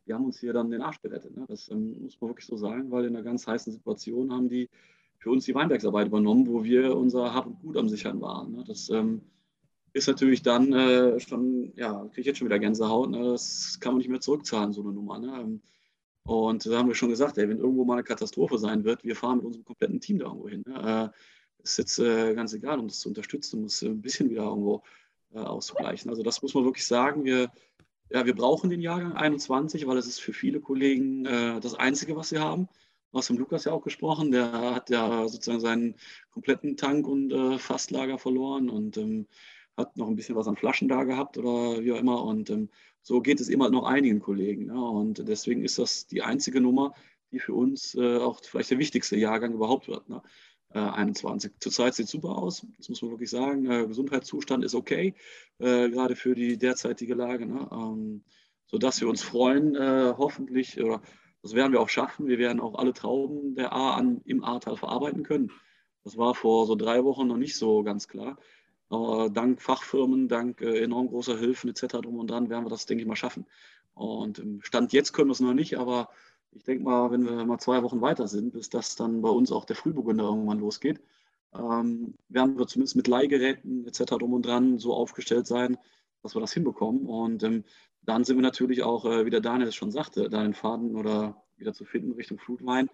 [0.06, 1.38] die haben uns hier dann den Arsch gerettet.
[1.38, 1.46] Ne?
[1.48, 4.70] Das ähm, muss man wirklich so sagen, weil in einer ganz heißen Situation haben die
[5.20, 8.52] für uns die Weinbergsarbeit übernommen, wo wir unser Hab und Gut am Sichern waren.
[8.52, 8.64] Ne?
[8.66, 9.22] Das ähm,
[9.94, 13.10] ist natürlich dann äh, schon, ja, kriege ich jetzt schon wieder Gänsehaut.
[13.10, 13.24] Ne?
[13.24, 15.20] Das kann man nicht mehr zurückzahlen, so eine Nummer.
[15.20, 15.60] Ne?
[16.28, 19.16] Und da haben wir schon gesagt, ey, wenn irgendwo mal eine Katastrophe sein wird, wir
[19.16, 20.64] fahren mit unserem kompletten Team da irgendwo hin.
[20.68, 21.12] Ne?
[21.14, 24.44] Äh, ist jetzt äh, ganz egal, um das zu unterstützen, um es ein bisschen wieder
[24.44, 24.84] irgendwo
[25.34, 26.10] äh, auszugleichen.
[26.10, 27.24] Also das muss man wirklich sagen.
[27.24, 27.50] Wir,
[28.10, 32.18] ja, wir brauchen den Jahrgang 21, weil es ist für viele Kollegen äh, das Einzige,
[32.18, 32.68] was sie haben.
[33.12, 35.96] Du hast dem Lukas ja auch gesprochen, der hat ja sozusagen seinen
[36.30, 39.28] kompletten Tank und äh, Fastlager verloren und ähm,
[39.78, 42.24] hat noch ein bisschen was an Flaschen da gehabt oder wie auch immer.
[42.24, 42.70] Und ähm,
[43.02, 44.66] so geht es immer noch einigen Kollegen.
[44.66, 44.82] Ne?
[44.82, 46.94] Und deswegen ist das die einzige Nummer,
[47.32, 50.10] die für uns äh, auch vielleicht der wichtigste Jahrgang überhaupt wird.
[50.10, 50.22] Ne?
[50.74, 51.54] Äh, 21.
[51.60, 53.70] Zurzeit sieht super aus, das muss man wirklich sagen.
[53.70, 55.14] Äh, Gesundheitszustand ist okay,
[55.60, 57.46] äh, gerade für die derzeitige Lage.
[57.46, 57.70] Ne?
[57.72, 58.24] Ähm,
[58.66, 61.02] sodass wir uns freuen, äh, hoffentlich, oder
[61.42, 62.28] das werden wir auch schaffen.
[62.28, 65.52] Wir werden auch alle Trauben der A an, im Ahrtal verarbeiten können.
[66.04, 68.38] Das war vor so drei Wochen noch nicht so ganz klar.
[68.90, 72.00] Aber dank Fachfirmen, dank äh, enorm großer Hilfen etc.
[72.02, 73.46] drum und dran werden wir das, denke ich mal, schaffen.
[73.94, 76.10] Und im Stand jetzt können wir es noch nicht, aber
[76.52, 79.52] ich denke mal, wenn wir mal zwei Wochen weiter sind, bis das dann bei uns
[79.52, 81.02] auch der Frühburgunder irgendwann losgeht,
[81.54, 84.04] ähm, werden wir zumindest mit Leihgeräten etc.
[84.18, 85.78] drum und dran so aufgestellt sein,
[86.24, 87.06] dass wir das hinbekommen.
[87.06, 87.64] Und ähm,
[88.04, 90.96] dann sind wir natürlich auch, äh, wie der Daniel es schon sagte, da den Faden
[90.96, 92.90] oder wieder zu finden Richtung Flutwein,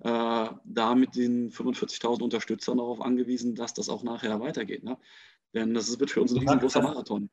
[0.00, 4.84] äh, da mit den 45.000 Unterstützern darauf angewiesen, dass das auch nachher weitergeht.
[4.84, 4.96] Ne?
[5.56, 7.30] Denn das wird für uns ein riesengroßer Marathon.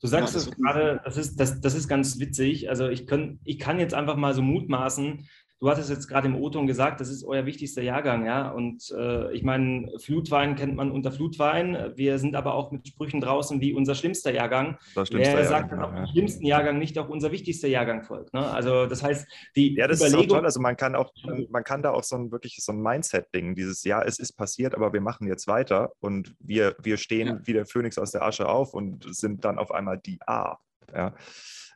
[0.00, 2.70] Du sagst es ja, gerade, das ist, das, das ist ganz witzig.
[2.70, 5.28] Also ich, können, ich kann jetzt einfach mal so mutmaßen,
[5.60, 8.50] Du hattest jetzt gerade im O-Ton gesagt, das ist euer wichtigster Jahrgang, ja.
[8.50, 11.92] Und äh, ich meine, Flutwein kennt man unter Flutwein.
[11.96, 14.78] Wir sind aber auch mit Sprüchen draußen wie unser schlimmster Jahrgang.
[14.94, 15.96] Das Wer Jahrgang, sagt, dass ja.
[15.96, 18.32] dem schlimmsten Jahrgang nicht auch unser wichtigster Jahrgang folgt?
[18.32, 18.40] Ne?
[18.40, 20.20] Also das heißt, die ja, das Überlegung.
[20.20, 20.44] Ist auch toll.
[20.46, 21.12] Also man kann auch,
[21.50, 23.54] man kann da auch so ein wirklich so ein Mindset-Ding.
[23.54, 27.40] Dieses Ja, es ist passiert, aber wir machen jetzt weiter und wir, wir stehen ja.
[27.44, 30.56] wie der Phönix aus der Asche auf und sind dann auf einmal die A.
[30.94, 31.14] Ja.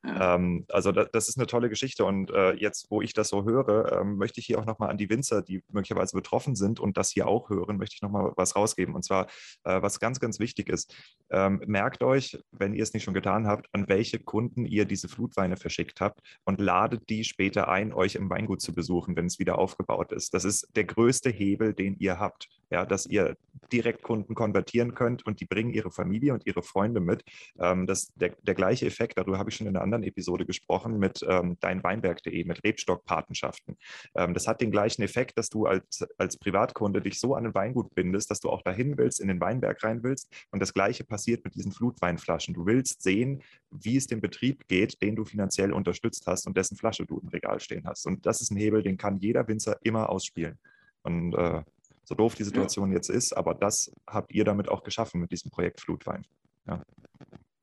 [0.07, 3.45] Ähm, also das, das, ist eine tolle Geschichte und äh, jetzt, wo ich das so
[3.45, 6.97] höre, ähm, möchte ich hier auch nochmal an die Winzer, die möglicherweise betroffen sind und
[6.97, 8.95] das hier auch hören, möchte ich nochmal was rausgeben.
[8.95, 9.27] Und zwar,
[9.65, 10.95] äh, was ganz, ganz wichtig ist,
[11.31, 15.09] ähm, merkt euch, wenn ihr es nicht schon getan habt, an welche Kunden ihr diese
[15.09, 19.39] Flutweine verschickt habt und ladet die später ein, euch im Weingut zu besuchen, wenn es
[19.39, 20.35] wieder aufgebaut ist.
[20.35, 23.37] Das ist der größte Hebel, den ihr habt, ja, dass ihr
[23.73, 27.25] direkt Kunden konvertieren könnt und die bringen ihre Familie und ihre Freunde mit.
[27.59, 30.99] Ähm, das, der, der gleiche Effekt, darüber habe ich schon in einer anderen Episode gesprochen
[30.99, 33.77] mit ähm, deinweinberg.de, mit Rebstockpatenschaften.
[34.15, 37.55] Ähm, das hat den gleichen Effekt, dass du als, als Privatkunde dich so an ein
[37.55, 40.33] Weingut bindest, dass du auch dahin willst, in den Weinberg rein willst.
[40.51, 42.55] Und das Gleiche passiert mit diesen Flutweinflaschen.
[42.55, 46.77] Du willst sehen, wie es dem Betrieb geht, den du finanziell unterstützt hast und dessen
[46.77, 48.07] Flasche du im Regal stehen hast.
[48.07, 50.59] Und das ist ein Hebel, den kann jeder Winzer immer ausspielen.
[51.03, 51.63] Und äh,
[52.05, 52.97] so doof die Situation ja.
[52.97, 56.27] jetzt ist, aber das habt ihr damit auch geschaffen mit diesem Projekt Flutwein.
[56.67, 56.83] Ja.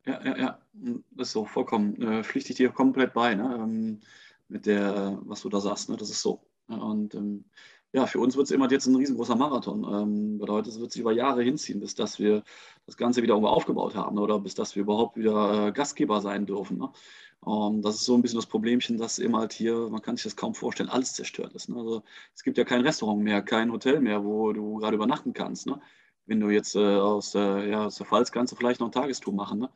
[0.06, 0.60] Ja, ja, ja,
[1.12, 3.56] das ist so vollkommen, äh, pflichte ich dir komplett bei, ne?
[3.62, 4.00] Ähm,
[4.48, 5.96] mit der, was du da sagst, ne?
[5.96, 6.42] das ist so.
[6.68, 7.46] Und ähm,
[7.94, 9.84] ja, für uns wird es immer jetzt ein riesengroßer Marathon.
[9.84, 12.44] Ähm, bedeutet, es wird sich über Jahre hinziehen, bis dass wir
[12.86, 16.78] das Ganze wieder aufgebaut haben oder bis dass wir überhaupt wieder äh, Gastgeber sein dürfen.
[16.78, 16.90] Ne?
[17.46, 20.24] Ähm, das ist so ein bisschen das Problemchen, dass eben halt hier, man kann sich
[20.26, 21.70] das kaum vorstellen, alles zerstört ist.
[21.70, 21.78] Ne?
[21.78, 22.04] Also
[22.36, 25.68] es gibt ja kein Restaurant mehr, kein Hotel mehr, wo du gerade übernachten kannst.
[25.68, 25.82] Ne?
[26.26, 28.94] Wenn du jetzt äh, aus, äh, ja, aus der Pfalz kannst du vielleicht noch ein
[28.94, 29.60] Tagestour machen.
[29.60, 29.70] Ne?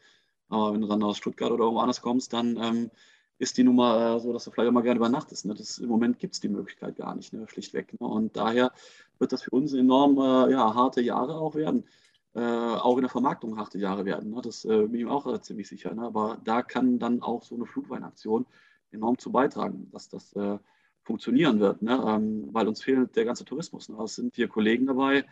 [0.49, 2.91] Aber wenn du dann aus Stuttgart oder irgendwo anders kommst, dann ähm,
[3.39, 5.45] ist die Nummer äh, so, dass du vielleicht auch mal gerne übernachtest.
[5.45, 5.56] Ne?
[5.56, 7.47] Das, Im Moment gibt es die Möglichkeit gar nicht, ne?
[7.47, 7.99] schlichtweg.
[7.99, 8.08] Ne?
[8.08, 8.71] Und daher
[9.17, 11.86] wird das für uns enorm äh, ja, harte Jahre auch werden
[12.35, 14.31] äh, auch in der Vermarktung harte Jahre werden.
[14.31, 14.41] Ne?
[14.41, 15.93] Das äh, bin ich auch äh, ziemlich sicher.
[15.93, 16.03] Ne?
[16.03, 18.45] Aber da kann dann auch so eine Flutweinaktion
[18.91, 20.57] enorm zu beitragen, dass das äh,
[21.03, 22.03] funktionieren wird, ne?
[22.07, 23.89] ähm, weil uns fehlt der ganze Tourismus.
[23.89, 23.97] Ne?
[24.03, 25.23] Es sind hier Kollegen dabei,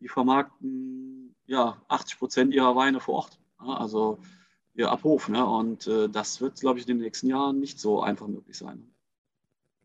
[0.00, 3.40] die vermarkten ja, 80 Prozent ihrer Weine vor Ort.
[3.60, 3.76] Ne?
[3.76, 4.18] Also
[4.74, 5.28] ihr Abhof.
[5.28, 5.44] Ne?
[5.44, 8.93] Und äh, das wird, glaube ich, in den nächsten Jahren nicht so einfach möglich sein.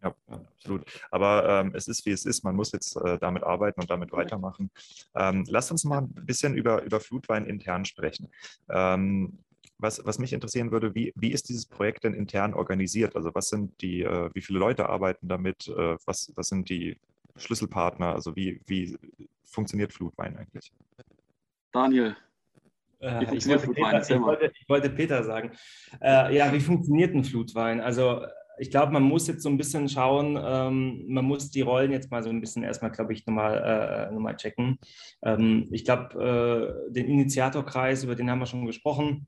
[0.01, 0.85] Ja, absolut.
[1.11, 2.43] Aber ähm, es ist, wie es ist.
[2.43, 4.71] Man muss jetzt äh, damit arbeiten und damit weitermachen.
[5.15, 8.29] Ähm, lasst uns mal ein bisschen über, über Flutwein intern sprechen.
[8.69, 9.39] Ähm,
[9.77, 13.15] was, was mich interessieren würde, wie, wie ist dieses Projekt denn intern organisiert?
[13.15, 15.67] Also was sind die, äh, wie viele Leute arbeiten damit?
[15.67, 16.97] Äh, was, was sind die
[17.37, 18.13] Schlüsselpartner?
[18.13, 18.97] Also wie, wie
[19.43, 20.71] funktioniert Flutwein eigentlich?
[21.71, 22.15] Daniel,
[22.99, 25.51] äh, ich, wollte Peter, ich, wollte, ich, wollte Peter, sagen.
[26.01, 27.79] Äh, ja, wie funktioniert ein Flutwein?
[27.79, 28.25] Also
[28.59, 32.11] ich glaube, man muss jetzt so ein bisschen schauen, ähm, man muss die Rollen jetzt
[32.11, 34.77] mal so ein bisschen erstmal, glaube ich, nochmal äh, noch checken.
[35.23, 39.27] Ähm, ich glaube, äh, den Initiatorkreis, über den haben wir schon gesprochen.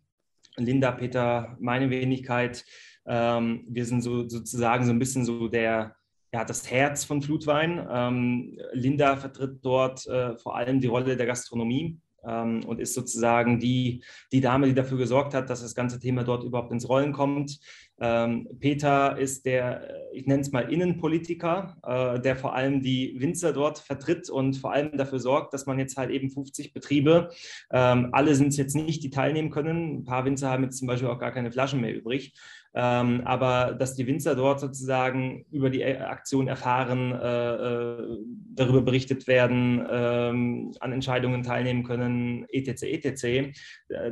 [0.58, 2.66] Linda, Peter, meine Wenigkeit.
[3.06, 5.96] Ähm, wir sind so sozusagen so ein bisschen so der,
[6.34, 7.88] ja, das Herz von Flutwein.
[7.90, 13.60] Ähm, Linda vertritt dort äh, vor allem die Rolle der Gastronomie ähm, und ist sozusagen
[13.60, 17.14] die, die Dame, die dafür gesorgt hat, dass das ganze Thema dort überhaupt ins Rollen
[17.14, 17.60] kommt.
[18.02, 23.16] Ähm, Peter ist der, äh, ich nenne es mal Innenpolitiker, äh, der vor allem die
[23.20, 27.30] Winzer dort vertritt und vor allem dafür sorgt, dass man jetzt halt eben 50 Betriebe,
[27.72, 30.00] ähm, alle sind es jetzt nicht, die teilnehmen können.
[30.00, 32.34] Ein paar Winzer haben jetzt zum Beispiel auch gar keine Flaschen mehr übrig.
[32.74, 38.18] Ähm, aber dass die Winzer dort sozusagen über die Aktion erfahren, äh, äh,
[38.56, 43.52] darüber berichtet werden, ähm, an Entscheidungen teilnehmen können, etc., etc., äh,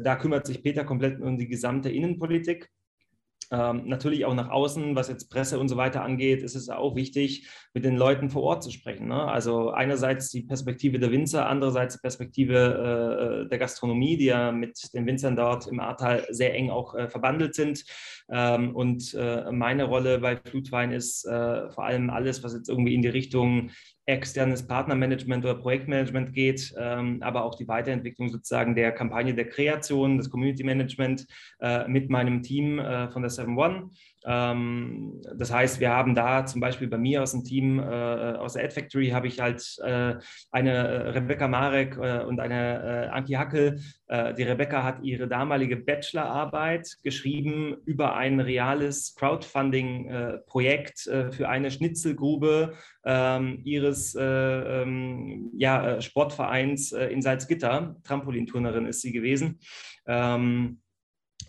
[0.04, 2.69] da kümmert sich Peter komplett um die gesamte Innenpolitik.
[3.51, 6.95] Ähm, natürlich auch nach außen, was jetzt Presse und so weiter angeht, ist es auch
[6.95, 9.07] wichtig, mit den Leuten vor Ort zu sprechen.
[9.07, 9.23] Ne?
[9.23, 14.93] Also einerseits die Perspektive der Winzer, andererseits die Perspektive äh, der Gastronomie, die ja mit
[14.93, 17.83] den Winzern dort im Ahrtal sehr eng auch äh, verbandelt sind.
[18.31, 22.93] Ähm, und äh, meine Rolle bei Flutwein ist äh, vor allem alles, was jetzt irgendwie
[22.93, 23.71] in die Richtung
[24.05, 30.17] externes Partnermanagement oder Projektmanagement geht, ähm, aber auch die Weiterentwicklung sozusagen der Kampagne der Kreation,
[30.17, 31.27] das Community Management
[31.59, 33.89] äh, mit meinem Team äh, von der 7 One.
[34.25, 38.53] Ähm, das heißt, wir haben da zum Beispiel bei mir aus dem Team, äh, aus
[38.53, 40.15] der Ad Factory, habe ich halt äh,
[40.51, 43.79] eine äh, Rebecca Marek äh, und eine äh, Anki Hackel.
[44.08, 52.73] Äh, die Rebecca hat ihre damalige Bachelorarbeit geschrieben über ein reales Crowdfunding-Projekt für eine Schnitzelgrube
[53.05, 57.95] ähm, ihres ähm, ja, Sportvereins in Salzgitter.
[58.03, 59.60] Trampolinturnerin ist sie gewesen.
[60.08, 60.82] Ähm,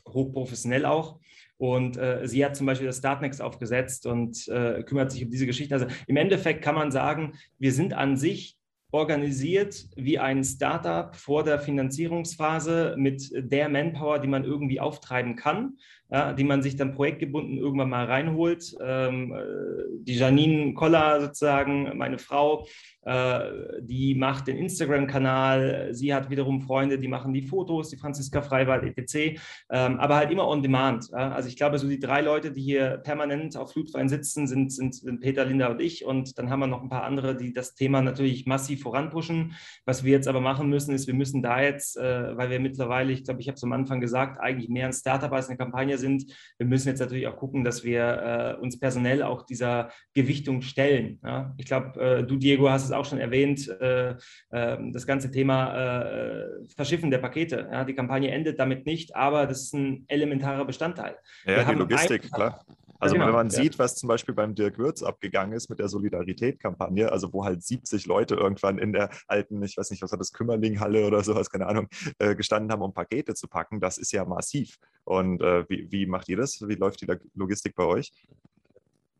[0.08, 1.19] hochprofessionell auch.
[1.60, 5.44] Und äh, sie hat zum Beispiel das Startnext aufgesetzt und äh, kümmert sich um diese
[5.44, 5.74] Geschichte.
[5.74, 8.56] Also im Endeffekt kann man sagen, wir sind an sich
[8.92, 15.76] organisiert wie ein Startup vor der Finanzierungsphase mit der Manpower, die man irgendwie auftreiben kann,
[16.10, 18.74] ja, die man sich dann projektgebunden irgendwann mal reinholt.
[18.82, 22.66] Ähm, äh, die Janine Koller sozusagen, meine Frau,
[23.02, 23.40] äh,
[23.80, 25.88] die macht den Instagram-Kanal.
[25.92, 29.40] Sie hat wiederum Freunde, die machen die Fotos, die Franziska Freiwald etc.
[29.70, 31.12] Ähm, aber halt immer on demand.
[31.12, 34.94] Also ich glaube, so die drei Leute, die hier permanent auf Flutwein sitzen, sind, sind,
[34.94, 36.04] sind Peter, Linda und ich.
[36.04, 39.54] Und dann haben wir noch ein paar andere, die das Thema natürlich massiv voranpushen.
[39.84, 43.12] Was wir jetzt aber machen müssen, ist, wir müssen da jetzt, äh, weil wir mittlerweile,
[43.12, 45.96] ich glaube, ich habe es am Anfang gesagt, eigentlich mehr ein Startup als eine Kampagne
[46.00, 46.24] sind.
[46.58, 51.20] Wir müssen jetzt natürlich auch gucken, dass wir uns personell auch dieser Gewichtung stellen.
[51.56, 54.10] Ich glaube, du, Diego, hast es auch schon erwähnt, äh,
[54.50, 57.68] äh, das ganze Thema äh, Verschiffen der Pakete.
[57.70, 61.16] Ja, die Kampagne endet damit nicht, aber das ist ein elementarer Bestandteil.
[61.44, 62.64] Ja, Wir die Logistik, klar.
[63.00, 63.62] Also genau, wenn man ja.
[63.62, 67.62] sieht, was zum Beispiel beim Dirk Würz abgegangen ist mit der Solidarität-Kampagne, also wo halt
[67.62, 71.50] 70 Leute irgendwann in der alten, ich weiß nicht, was war das, Kümmerling-Halle oder sowas,
[71.50, 71.88] keine Ahnung,
[72.18, 74.76] äh, gestanden haben, um Pakete zu packen, das ist ja massiv.
[75.04, 76.60] Und äh, wie, wie macht ihr das?
[76.68, 78.12] Wie läuft die Logistik bei euch?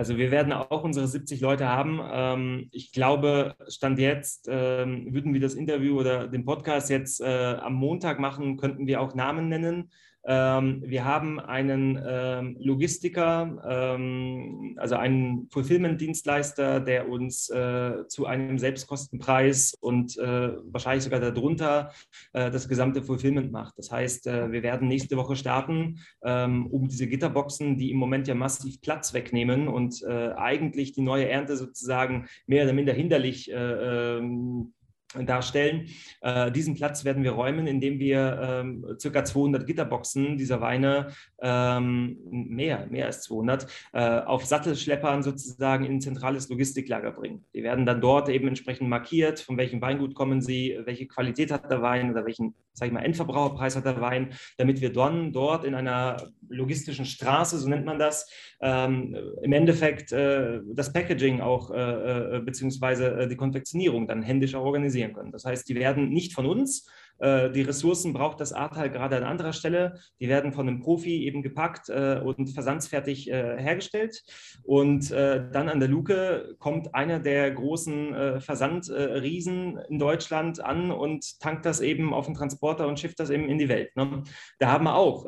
[0.01, 2.01] Also wir werden auch unsere 70 Leute haben.
[2.11, 7.57] Ähm, ich glaube, Stand jetzt, ähm, würden wir das Interview oder den Podcast jetzt äh,
[7.61, 9.91] am Montag machen, könnten wir auch Namen nennen.
[10.26, 18.58] Ähm, wir haben einen ähm, Logistiker, ähm, also einen Fulfillment-Dienstleister, der uns äh, zu einem
[18.58, 21.92] Selbstkostenpreis und äh, wahrscheinlich sogar darunter
[22.32, 23.78] äh, das gesamte Fulfillment macht.
[23.78, 28.28] Das heißt, äh, wir werden nächste Woche starten, ähm, um diese Gitterboxen, die im Moment
[28.28, 33.50] ja massiv Platz wegnehmen und äh, eigentlich die neue Ernte sozusagen mehr oder minder hinderlich
[33.50, 34.74] äh, ähm,
[35.18, 35.88] darstellen.
[36.20, 39.24] Äh, diesen Platz werden wir räumen, indem wir ähm, ca.
[39.24, 41.08] 200 Gitterboxen dieser Weine,
[41.40, 47.44] ähm, mehr, mehr als 200, äh, auf Sattelschleppern sozusagen in ein zentrales Logistiklager bringen.
[47.54, 51.70] Die werden dann dort eben entsprechend markiert, von welchem Weingut kommen sie, welche Qualität hat
[51.70, 55.64] der Wein oder welchen sag ich mal, Endverbraucherpreis hat der Wein, damit wir dann dort
[55.64, 58.28] in einer logistischen Straße, so nennt man das,
[58.61, 64.54] ähm, im Endeffekt äh, das Packaging auch äh, äh, beziehungsweise äh, die Konfektionierung dann händisch
[64.54, 65.32] organisieren können.
[65.32, 66.86] Das heißt, die werden nicht von uns,
[67.20, 70.01] äh, die Ressourcen braucht das Ahrtal gerade an anderer Stelle.
[70.20, 74.22] Die werden von einem Profi eben gepackt äh, und versandsfertig äh, hergestellt.
[74.62, 81.66] Und dann an der Luke kommt einer der großen Versandriesen in Deutschland an und tankt
[81.66, 83.94] das eben auf den Transporter und schifft das eben in die Welt.
[83.96, 84.22] Ne?
[84.59, 85.26] Da haben wir auch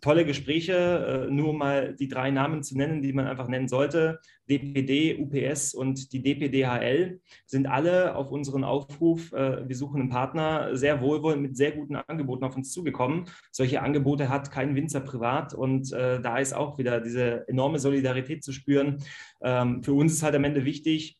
[0.00, 4.20] tolle Gespräche, äh, nur mal die drei Namen zu nennen, die man einfach nennen sollte.
[4.48, 10.76] DPD, UPS und die DPDHL sind alle auf unseren Aufruf, äh, wir suchen einen Partner,
[10.76, 13.26] sehr wohlwollend mit sehr guten Angeboten auf uns zugekommen.
[13.50, 18.42] Solche Angebote hat kein Winzer privat und äh, da ist auch wieder diese enorme Solidarität
[18.44, 18.98] zu spüren.
[19.42, 21.17] Ähm, für uns ist halt am Ende wichtig,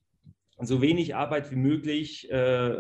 [0.61, 2.71] so wenig Arbeit wie möglich äh,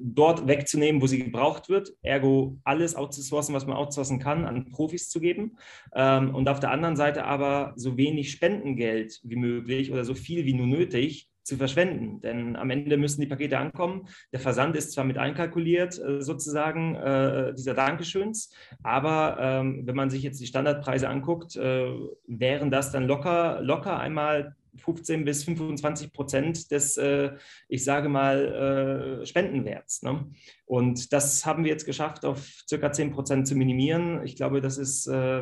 [0.00, 5.10] dort wegzunehmen, wo sie gebraucht wird, ergo alles outzusourcen, was man outsourcen kann, an Profis
[5.10, 5.58] zu geben
[5.94, 10.44] ähm, und auf der anderen Seite aber so wenig Spendengeld wie möglich oder so viel
[10.44, 12.20] wie nur nötig zu verschwenden.
[12.20, 14.06] Denn am Ende müssen die Pakete ankommen.
[14.32, 18.52] Der Versand ist zwar mit einkalkuliert, äh, sozusagen, äh, dieser Dankeschöns,
[18.82, 21.90] aber ähm, wenn man sich jetzt die Standardpreise anguckt, äh,
[22.26, 27.32] wären das dann locker, locker einmal 15 bis 25 Prozent des, äh,
[27.68, 30.02] ich sage mal, äh, Spendenwerts.
[30.02, 30.30] Ne?
[30.66, 34.22] Und das haben wir jetzt geschafft, auf circa 10 Prozent zu minimieren.
[34.24, 35.40] Ich glaube, das ist, äh,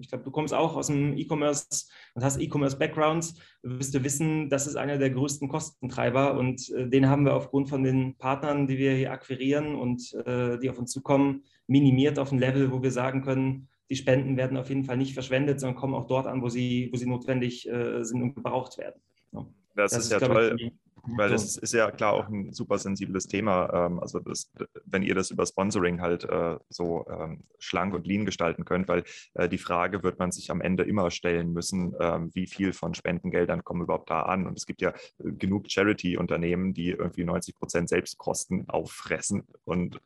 [0.00, 4.66] ich glaube, du kommst auch aus dem E-Commerce und hast E-Commerce-Backgrounds, wirst du wissen, das
[4.66, 8.78] ist einer der größten Kostentreiber und äh, den haben wir aufgrund von den Partnern, die
[8.78, 12.90] wir hier akquirieren und äh, die auf uns zukommen, minimiert auf ein Level, wo wir
[12.90, 16.42] sagen können, die Spenden werden auf jeden Fall nicht verschwendet, sondern kommen auch dort an,
[16.42, 19.00] wo sie, wo sie notwendig äh, sind und gebraucht werden.
[19.32, 19.46] Ja.
[19.74, 20.56] Das, das, ist, ja toll.
[20.58, 20.72] Ich,
[21.16, 23.86] weil das ist ja klar auch ein super sensibles Thema.
[23.86, 24.50] Ähm, also das,
[24.84, 29.04] wenn ihr das über Sponsoring halt äh, so ähm, schlank und lean gestalten könnt, weil
[29.34, 32.94] äh, die Frage wird man sich am Ende immer stellen müssen, ähm, wie viel von
[32.94, 34.46] Spendengeldern kommen überhaupt da an.
[34.46, 39.44] Und es gibt ja äh, genug Charity-Unternehmen, die irgendwie 90 Prozent Selbstkosten auffressen.
[39.64, 40.00] Und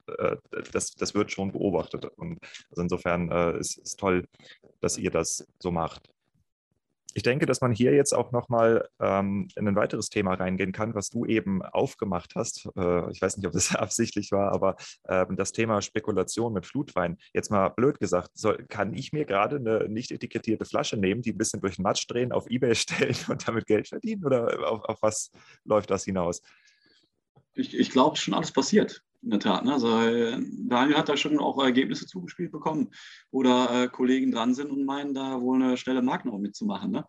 [0.73, 2.05] das, das wird schon beobachtet.
[2.17, 2.39] Und
[2.71, 4.27] also insofern ist es toll,
[4.81, 6.13] dass ihr das so macht
[7.15, 10.95] ich denke, dass man hier jetzt auch nochmal ähm, in ein weiteres Thema reingehen kann,
[10.95, 12.69] was du eben aufgemacht hast.
[12.77, 17.19] Äh, ich weiß nicht, ob das absichtlich war, aber äh, das Thema Spekulation mit Flutwein.
[17.33, 21.33] Jetzt mal blöd gesagt, soll, kann ich mir gerade eine nicht etikettierte Flasche nehmen, die
[21.33, 24.25] ein bisschen durch den Matsch drehen, auf Ebay stellen und damit Geld verdienen?
[24.25, 25.31] Oder auf, auf was
[25.65, 26.43] läuft das hinaus?
[27.55, 29.65] Ich, ich glaube, schon alles passiert in der Tat.
[29.65, 29.73] Ne?
[29.73, 32.91] Also äh, Daniel hat da schon auch Ergebnisse zugespielt bekommen,
[33.31, 36.91] wo da äh, Kollegen dran sind und meinen, da wohl eine schnelle Markenau mitzumachen.
[36.91, 37.05] Ne?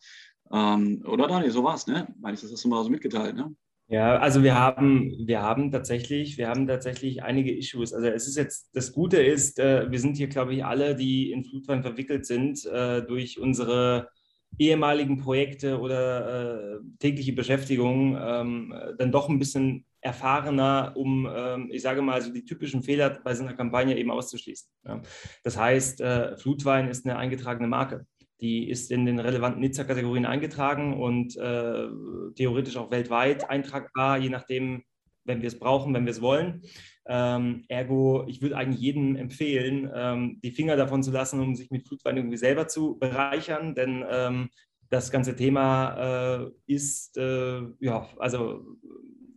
[0.52, 2.08] Ähm, oder Daniel, so war es, ne?
[2.20, 3.56] Meine ich, das hast du mal so mitgeteilt, ne?
[3.88, 7.94] Ja, also wir haben, wir haben tatsächlich, wir haben tatsächlich einige Issues.
[7.94, 11.32] Also es ist jetzt, das Gute ist, äh, wir sind hier, glaube ich, alle, die
[11.32, 14.10] in Flutwein verwickelt sind, äh, durch unsere
[14.58, 21.82] ehemaligen Projekte oder äh, tägliche Beschäftigung ähm, dann doch ein bisschen erfahrener, um, ähm, ich
[21.82, 24.70] sage mal, so die typischen Fehler bei so einer Kampagne eben auszuschließen.
[24.86, 25.02] Ja.
[25.44, 28.06] Das heißt, äh, Flutwein ist eine eingetragene Marke.
[28.42, 31.88] Die ist in den relevanten Nizza-Kategorien eingetragen und äh,
[32.36, 34.84] theoretisch auch weltweit eintragbar, je nachdem,
[35.24, 36.64] wenn wir es brauchen, wenn wir es wollen.
[37.06, 41.70] Ähm, ergo, ich würde eigentlich jedem empfehlen, ähm, die Finger davon zu lassen, um sich
[41.70, 44.50] mit Flutwein irgendwie selber zu bereichern, denn ähm,
[44.90, 48.78] das ganze Thema äh, ist, äh, ja, also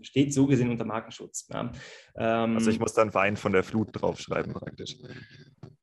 [0.02, 1.48] steht so gesehen unter Markenschutz.
[1.52, 1.72] Ja.
[2.56, 4.96] also ich muss dann Wein von der Flut draufschreiben praktisch.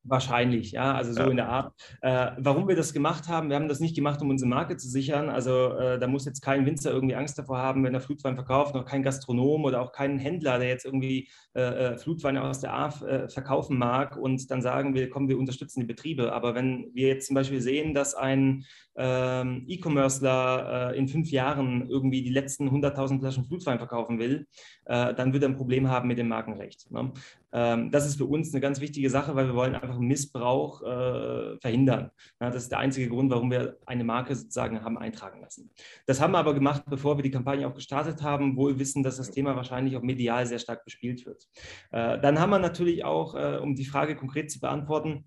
[0.06, 1.30] Wahrscheinlich, ja, also so ja.
[1.30, 1.74] in der Art.
[2.01, 4.89] Äh, warum wir das gemacht haben, wir haben das nicht gemacht, um unsere Marke zu
[4.89, 5.30] sichern.
[5.30, 8.76] Also äh, da muss jetzt kein Winzer irgendwie Angst davor haben, wenn er Flutwein verkauft,
[8.76, 12.74] noch kein Gastronom oder auch kein Händler, der jetzt irgendwie äh, äh Flutweine aus der
[12.74, 16.34] A äh, verkaufen mag und dann sagen wir, komm, wir unterstützen die Betriebe.
[16.34, 18.66] Aber wenn wir jetzt zum Beispiel sehen, dass ein
[18.97, 24.47] ähm, E-Commercer äh, in fünf Jahren irgendwie die letzten 100.000 Flaschen Flutwein verkaufen will,
[24.86, 26.91] dann wird er ein Problem haben mit dem Markenrecht.
[26.91, 27.14] Ne?
[27.54, 31.58] Ähm, das ist für uns eine ganz wichtige Sache, weil wir wollen einfach Missbrauch äh,
[31.60, 32.10] verhindern.
[32.41, 35.72] Ja, das ist der einzige Grund, warum wir eine Marke sozusagen haben eintragen lassen.
[36.08, 39.18] Das haben wir aber gemacht, bevor wir die Kampagne auch gestartet haben, wohl wissen, dass
[39.18, 41.47] das Thema wahrscheinlich auch medial sehr stark bespielt wird.
[41.91, 45.26] Äh, dann haben wir natürlich auch, äh, um die Frage konkret zu beantworten,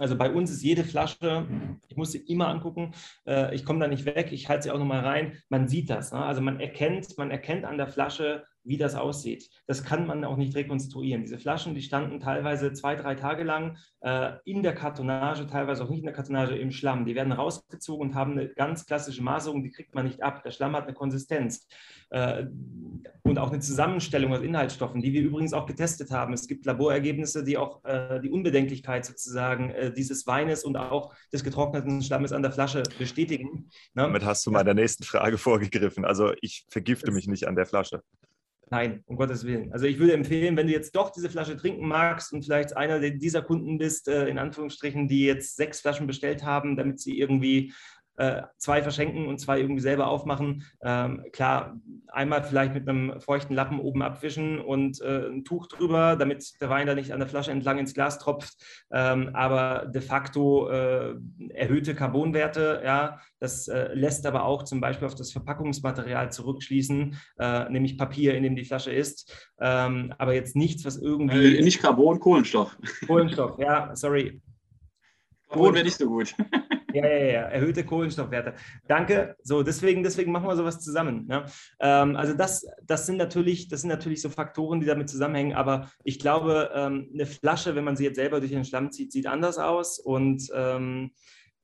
[0.00, 1.46] also bei uns ist jede Flasche,
[1.88, 2.94] ich muss sie immer angucken,
[3.26, 6.12] äh, ich komme da nicht weg, ich halte sie auch nochmal rein, man sieht das.
[6.12, 6.24] Ne?
[6.24, 9.48] Also man erkennt, man erkennt an der Flasche, wie das aussieht.
[9.66, 11.22] Das kann man auch nicht rekonstruieren.
[11.22, 15.90] Diese Flaschen, die standen teilweise zwei, drei Tage lang äh, in der Kartonage, teilweise auch
[15.90, 17.06] nicht in der Kartonage, im Schlamm.
[17.06, 20.42] Die werden rausgezogen und haben eine ganz klassische Maserung, die kriegt man nicht ab.
[20.42, 21.66] Der Schlamm hat eine Konsistenz
[22.10, 22.46] äh,
[23.22, 26.32] und auch eine Zusammenstellung aus Inhaltsstoffen, die wir übrigens auch getestet haben.
[26.32, 31.44] Es gibt Laborergebnisse, die auch äh, die Unbedenklichkeit sozusagen äh, dieses Weines und auch des
[31.44, 33.70] getrockneten Schlammes an der Flasche bestätigen.
[33.94, 34.02] Ne?
[34.02, 36.04] Damit hast du meiner nächsten Frage vorgegriffen.
[36.04, 38.02] Also ich vergifte mich nicht an der Flasche.
[38.72, 39.72] Nein, um Gottes Willen.
[39.72, 43.00] Also ich würde empfehlen, wenn du jetzt doch diese Flasche trinken magst und vielleicht einer
[43.10, 47.72] dieser Kunden bist, äh, in Anführungsstrichen, die jetzt sechs Flaschen bestellt haben, damit sie irgendwie
[48.20, 50.64] äh, zwei verschenken und zwei irgendwie selber aufmachen.
[50.82, 56.16] Ähm, klar, einmal vielleicht mit einem feuchten Lappen oben abwischen und äh, ein Tuch drüber,
[56.16, 58.56] damit der Wein da nicht an der Flasche entlang ins Glas tropft.
[58.92, 61.14] Ähm, aber de facto äh,
[61.54, 67.70] erhöhte Carbonwerte, ja, das äh, lässt aber auch zum Beispiel auf das Verpackungsmaterial zurückschließen, äh,
[67.70, 69.50] nämlich Papier, in dem die Flasche ist.
[69.58, 71.56] Ähm, aber jetzt nichts, was irgendwie.
[71.56, 72.76] Äh, nicht Carbon, Kohlenstoff.
[73.06, 74.42] Kohlenstoff, ja, sorry.
[75.48, 76.34] Carbon wäre nicht so gut.
[76.92, 78.54] Ja, ja, ja, erhöhte Kohlenstoffwerte.
[78.86, 79.36] Danke.
[79.42, 81.26] So, deswegen, deswegen machen wir sowas zusammen.
[81.26, 81.44] Ne?
[81.80, 85.54] Ähm, also das, das sind natürlich, das sind natürlich so Faktoren, die damit zusammenhängen.
[85.54, 89.12] Aber ich glaube, ähm, eine Flasche, wenn man sie jetzt selber durch den Schlamm zieht,
[89.12, 91.12] sieht anders aus und ähm,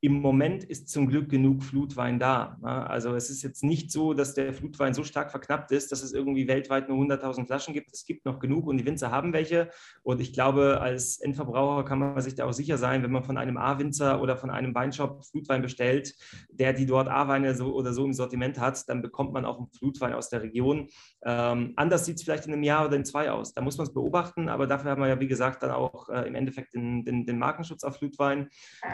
[0.00, 2.58] im Moment ist zum Glück genug Flutwein da.
[2.62, 6.12] Also es ist jetzt nicht so, dass der Flutwein so stark verknappt ist, dass es
[6.12, 7.92] irgendwie weltweit nur 100.000 Flaschen gibt.
[7.92, 9.70] Es gibt noch genug und die Winzer haben welche.
[10.02, 13.38] Und ich glaube, als Endverbraucher kann man sich da auch sicher sein, wenn man von
[13.38, 16.14] einem A-Winzer oder von einem Weinshop Flutwein bestellt,
[16.50, 19.68] der die dort A-Weine so oder so im Sortiment hat, dann bekommt man auch einen
[19.68, 20.88] Flutwein aus der Region.
[21.24, 23.54] Ähm, anders sieht es vielleicht in einem Jahr oder in zwei aus.
[23.54, 26.28] Da muss man es beobachten, aber dafür haben wir ja, wie gesagt, dann auch äh,
[26.28, 28.48] im Endeffekt den, den, den, Markenschutz auf Flutwein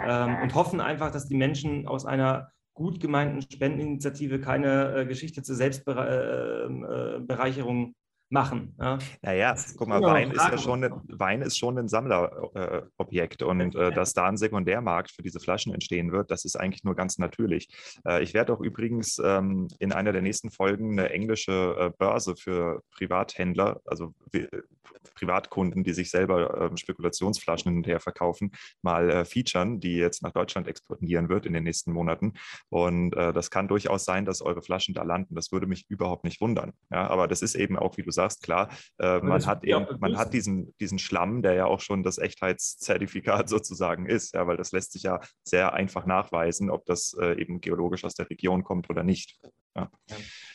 [0.04, 5.04] ähm, und hoffen einfach, einfach, dass die Menschen aus einer gut gemeinten Spendeninitiative keine äh,
[5.06, 7.92] Geschichte zur Selbstbereicherung äh, äh,
[8.30, 8.74] machen.
[8.80, 8.98] Ja.
[9.20, 13.74] Naja, guck mal, Wein ist ja schon ein, Wein ist schon ein Sammlerobjekt äh, und
[13.74, 17.18] äh, dass da ein Sekundärmarkt für diese Flaschen entstehen wird, das ist eigentlich nur ganz
[17.18, 17.68] natürlich.
[18.06, 22.34] Äh, ich werde auch übrigens ähm, in einer der nächsten Folgen eine englische äh, Börse
[22.34, 24.14] für Privathändler, also
[25.14, 28.52] Privatkunden, die sich selber ähm, Spekulationsflaschen hin und her verkaufen,
[28.82, 32.34] mal äh, featuren, die jetzt nach Deutschland exportieren wird in den nächsten Monaten.
[32.68, 35.34] Und äh, das kann durchaus sein, dass eure Flaschen da landen.
[35.34, 36.72] Das würde mich überhaupt nicht wundern.
[36.90, 40.16] Ja, aber das ist eben auch, wie du sagst, klar, äh, man hat eben, man
[40.16, 44.72] hat diesen, diesen Schlamm, der ja auch schon das Echtheitszertifikat sozusagen ist, ja, weil das
[44.72, 48.90] lässt sich ja sehr einfach nachweisen, ob das äh, eben geologisch aus der Region kommt
[48.90, 49.38] oder nicht.
[49.74, 49.90] Ja.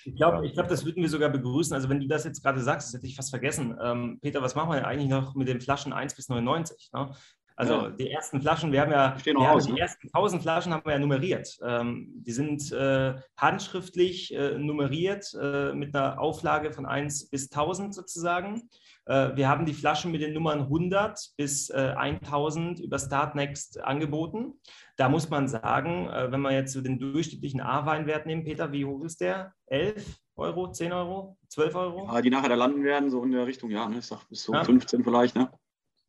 [0.05, 1.73] Ich glaube, ich glaub, das würden wir sogar begrüßen.
[1.73, 3.75] Also wenn du das jetzt gerade sagst, das hätte ich fast vergessen.
[3.81, 6.91] Ähm, Peter, was machen wir eigentlich noch mit den Flaschen 1 bis 99?
[6.93, 7.09] Ne?
[7.57, 7.89] Also ja.
[7.89, 9.79] die ersten Flaschen, wir haben ja wir haben die ne?
[9.79, 11.57] ersten 1000 Flaschen haben wir ja nummeriert.
[11.63, 17.95] Ähm, die sind äh, handschriftlich äh, nummeriert äh, mit einer Auflage von 1 bis 1000
[17.95, 18.69] sozusagen.
[19.05, 24.53] Äh, wir haben die Flaschen mit den Nummern 100 bis 1000 äh, über Startnext angeboten.
[24.95, 28.85] Da muss man sagen, äh, wenn man jetzt so den durchschnittlichen A-Weinwert nehmen, Peter, wie
[28.85, 29.53] hoch ist der?
[29.65, 32.07] 11 Euro, 10 Euro, 12 Euro?
[32.13, 33.97] Ja, die nachher da landen werden, so in der Richtung, ja, ne?
[33.97, 34.63] ich sag bis so ja.
[34.63, 35.49] 15 vielleicht, ne?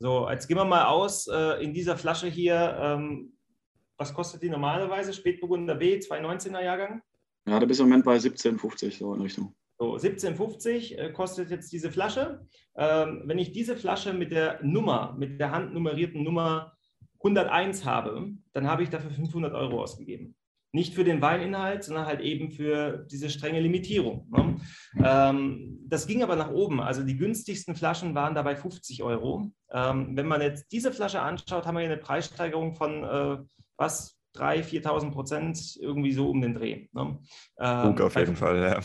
[0.01, 2.77] So, jetzt gehen wir mal aus äh, in dieser Flasche hier.
[2.81, 3.33] Ähm,
[3.97, 5.13] was kostet die normalerweise?
[5.13, 7.03] Spätburgunder B, 219er Jahrgang?
[7.49, 9.57] Ja, da bist du im Moment bei 17,50 so in Richtung.
[9.81, 12.47] So, 17,50 äh, kostet jetzt diese Flasche.
[12.77, 16.77] Ähm, wenn ich diese Flasche mit der Nummer, mit der handnummerierten Nummer
[17.19, 20.37] 101 habe, dann habe ich dafür 500 Euro ausgegeben.
[20.73, 24.29] Nicht für den Weininhalt, sondern halt eben für diese strenge Limitierung.
[24.31, 24.57] Ne?
[25.03, 26.81] Ähm, das ging aber nach oben.
[26.81, 29.51] Also die günstigsten Flaschen waren dabei 50 Euro.
[29.71, 33.39] Ähm, wenn man jetzt diese Flasche anschaut, haben wir hier eine Preissteigerung von äh,
[33.79, 34.18] was?
[34.39, 36.89] 3.000, 4.000 Prozent irgendwie so um den Dreh.
[36.93, 37.19] Ne?
[37.59, 38.81] Ähm, auf jeden also, Fall, ja.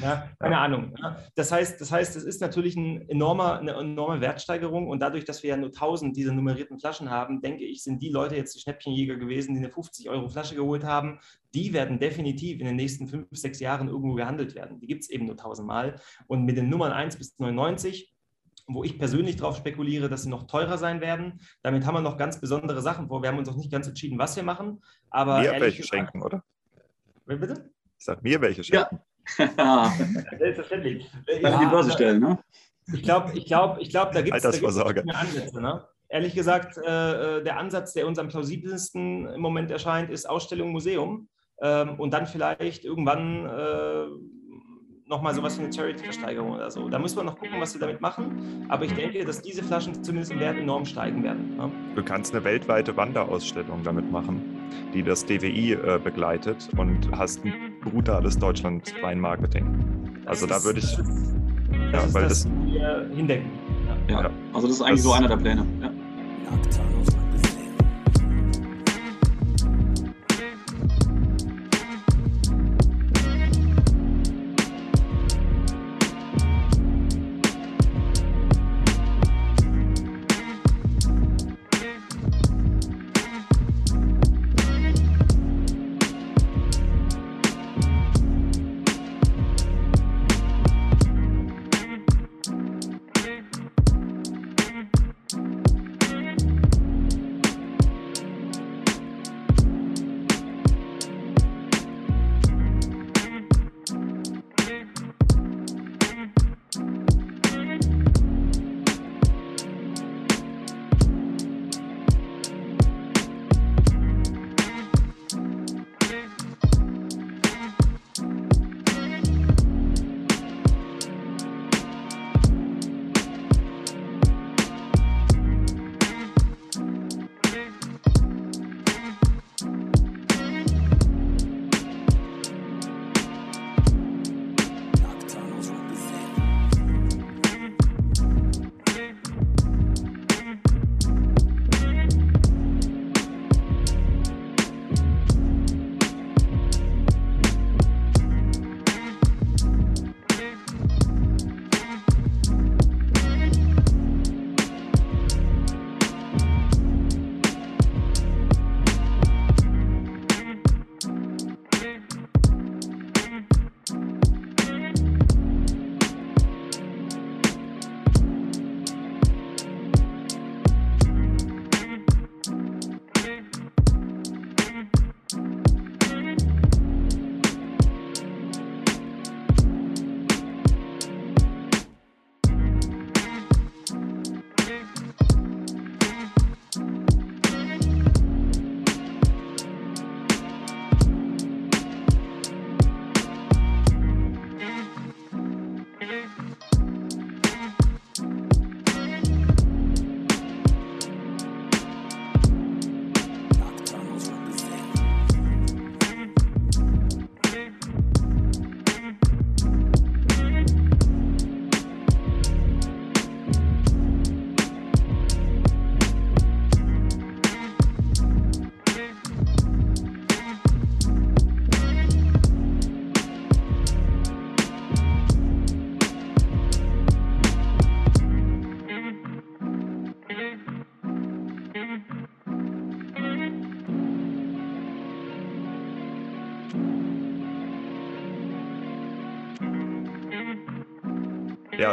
[0.00, 0.60] ja keine ja.
[0.62, 0.94] Ahnung.
[0.98, 1.18] Ja.
[1.34, 5.42] Das heißt, das heißt, es ist natürlich ein enormer, eine enorme Wertsteigerung und dadurch, dass
[5.42, 8.60] wir ja nur 1000 dieser nummerierten Flaschen haben, denke ich, sind die Leute jetzt die
[8.60, 11.20] Schnäppchenjäger gewesen, die eine 50 Euro Flasche geholt haben.
[11.54, 14.80] Die werden definitiv in den nächsten fünf, sechs Jahren irgendwo gehandelt werden.
[14.80, 16.00] Die gibt es eben nur 1000 Mal.
[16.26, 18.13] Und mit den Nummern 1 bis 99
[18.66, 21.40] wo ich persönlich darauf spekuliere, dass sie noch teurer sein werden.
[21.62, 23.22] Damit haben wir noch ganz besondere Sachen vor.
[23.22, 24.82] Wir haben uns noch nicht ganz entschieden, was wir machen.
[25.10, 26.42] Aber mir welche gesagt, schenken, oder?
[27.26, 27.70] Bitte?
[27.98, 29.00] Ich sag mir welche schenken.
[29.58, 29.92] Ja.
[30.38, 31.10] Selbstverständlich.
[31.40, 32.38] Ja, die Börse stellen, ne?
[32.92, 35.60] Ich glaube, ich glaub, ich glaub, da gibt es Ansätze.
[35.60, 35.86] Ne?
[36.08, 40.70] Ehrlich gesagt, äh, äh, der Ansatz, der uns am plausibelsten im Moment erscheint, ist Ausstellung
[40.70, 41.28] Museum.
[41.60, 44.06] Ähm, und dann vielleicht irgendwann äh,
[45.06, 46.88] nochmal sowas wie eine Charity-Versteigerung oder so.
[46.88, 48.66] Da müssen wir noch gucken, was wir damit machen.
[48.68, 51.56] Aber ich denke, dass diese Flaschen zumindest im Wert enorm steigen werden.
[51.56, 51.70] Ne?
[51.94, 54.42] Du kannst eine weltweite Wanderausstellung damit machen,
[54.94, 60.22] die das DWI äh, begleitet und hast ein brutales Deutschland-Weinmarketing.
[60.26, 60.96] Also da würde ich.
[61.92, 63.50] Das ja, weil das, das hindecken.
[64.08, 64.22] Ja.
[64.22, 64.30] ja.
[64.52, 65.66] Also das ist eigentlich das, so einer der Pläne.
[65.80, 65.90] Ja.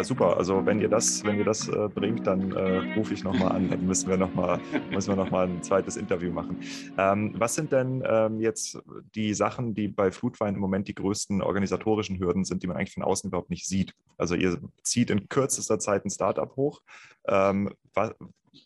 [0.03, 0.37] Super.
[0.37, 3.69] Also wenn ihr das, wenn ihr das äh, bringt, dann äh, rufe ich nochmal an.
[3.69, 4.59] Dann müssen wir nochmal
[4.91, 6.59] noch ein zweites Interview machen.
[6.97, 8.79] Ähm, was sind denn ähm, jetzt
[9.15, 12.93] die Sachen, die bei Flutwein im Moment die größten organisatorischen Hürden sind, die man eigentlich
[12.93, 13.93] von außen überhaupt nicht sieht?
[14.17, 16.81] Also ihr zieht in kürzester Zeit ein Startup hoch.
[17.27, 18.13] Ähm, was,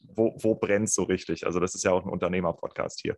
[0.01, 1.45] wo, wo brennt so richtig?
[1.45, 3.17] Also das ist ja auch ein Unternehmer-Podcast hier.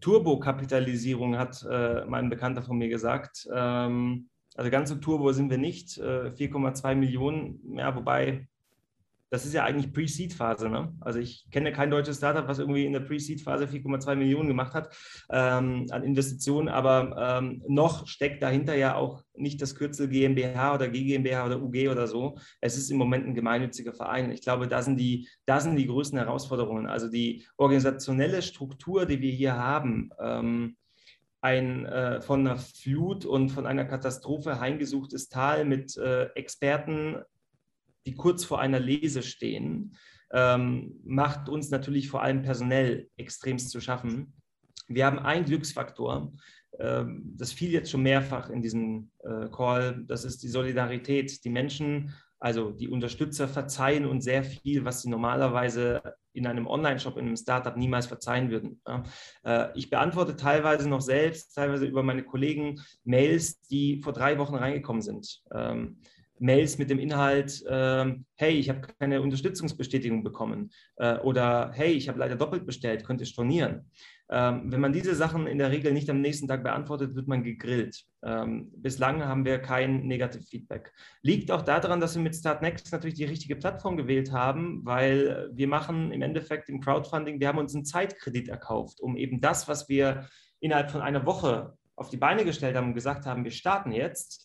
[0.00, 3.48] Turbokapitalisierung hat äh, mein Bekannter von mir gesagt.
[3.54, 5.98] Ähm, also ganz so Turbo sind wir nicht.
[5.98, 8.48] 4,2 äh, Millionen, ja, wobei
[9.34, 10.68] das ist ja eigentlich Pre-Seed-Phase.
[10.68, 10.94] Ne?
[11.00, 14.96] Also ich kenne kein deutsches Startup, was irgendwie in der Pre-Seed-Phase 4,2 Millionen gemacht hat
[15.28, 20.88] ähm, an Investitionen, aber ähm, noch steckt dahinter ja auch nicht das Kürzel GmbH oder
[20.88, 22.38] GmbH oder UG oder so.
[22.60, 24.30] Es ist im Moment ein gemeinnütziger Verein.
[24.30, 26.86] Ich glaube, da sind die, da sind die größten Herausforderungen.
[26.86, 30.76] Also die organisationelle Struktur, die wir hier haben, ähm,
[31.44, 37.18] ein äh, von einer Flut und von einer Katastrophe heimgesuchtes Tal mit äh, Experten,
[38.06, 39.94] die kurz vor einer Lese stehen,
[40.32, 44.32] ähm, macht uns natürlich vor allem personell extremst zu schaffen.
[44.88, 46.32] Wir haben einen Glücksfaktor,
[46.78, 51.44] ähm, das fiel jetzt schon mehrfach in diesem äh, Call, das ist die Solidarität.
[51.44, 52.14] Die Menschen
[52.44, 56.02] also die Unterstützer verzeihen uns sehr viel, was sie normalerweise
[56.34, 58.82] in einem Online-Shop, in einem Startup niemals verzeihen würden.
[59.44, 64.56] Äh, ich beantworte teilweise noch selbst, teilweise über meine Kollegen Mails, die vor drei Wochen
[64.56, 65.42] reingekommen sind.
[66.38, 72.08] Mails mit dem Inhalt, äh, hey, ich habe keine Unterstützungsbestätigung bekommen äh, oder hey, ich
[72.08, 73.90] habe leider doppelt bestellt, könnt ihr stornieren.
[74.30, 77.44] Ähm, wenn man diese Sachen in der Regel nicht am nächsten Tag beantwortet, wird man
[77.44, 78.04] gegrillt.
[78.22, 80.92] Ähm, bislang haben wir kein Negative Feedback.
[81.22, 85.68] Liegt auch daran, dass wir mit Startnext natürlich die richtige Plattform gewählt haben, weil wir
[85.68, 89.88] machen im Endeffekt im Crowdfunding, wir haben uns einen Zeitkredit erkauft, um eben das, was
[89.88, 90.26] wir
[90.60, 94.43] innerhalb von einer Woche auf die Beine gestellt haben und gesagt haben, wir starten jetzt,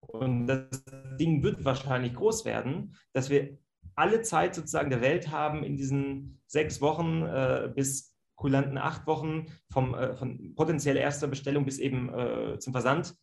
[0.00, 0.84] und das
[1.18, 3.58] Ding wird wahrscheinlich groß werden, dass wir
[3.94, 9.46] alle Zeit sozusagen der Welt haben in diesen sechs Wochen äh, bis kulanten acht Wochen
[9.70, 13.14] vom, äh, von potenziell erster Bestellung bis eben äh, zum Versand.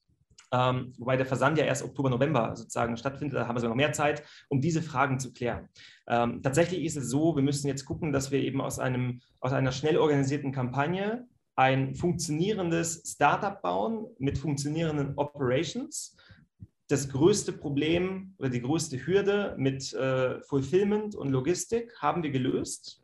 [0.52, 3.38] Ähm, wobei der Versand ja erst Oktober, November sozusagen stattfindet.
[3.38, 5.70] Da haben wir sogar noch mehr Zeit, um diese Fragen zu klären.
[6.08, 9.54] Ähm, tatsächlich ist es so, wir müssen jetzt gucken, dass wir eben aus, einem, aus
[9.54, 16.16] einer schnell organisierten Kampagne ein funktionierendes Startup bauen mit funktionierenden Operations.
[16.88, 23.02] Das größte Problem oder die größte Hürde mit äh, Fulfillment und Logistik haben wir gelöst.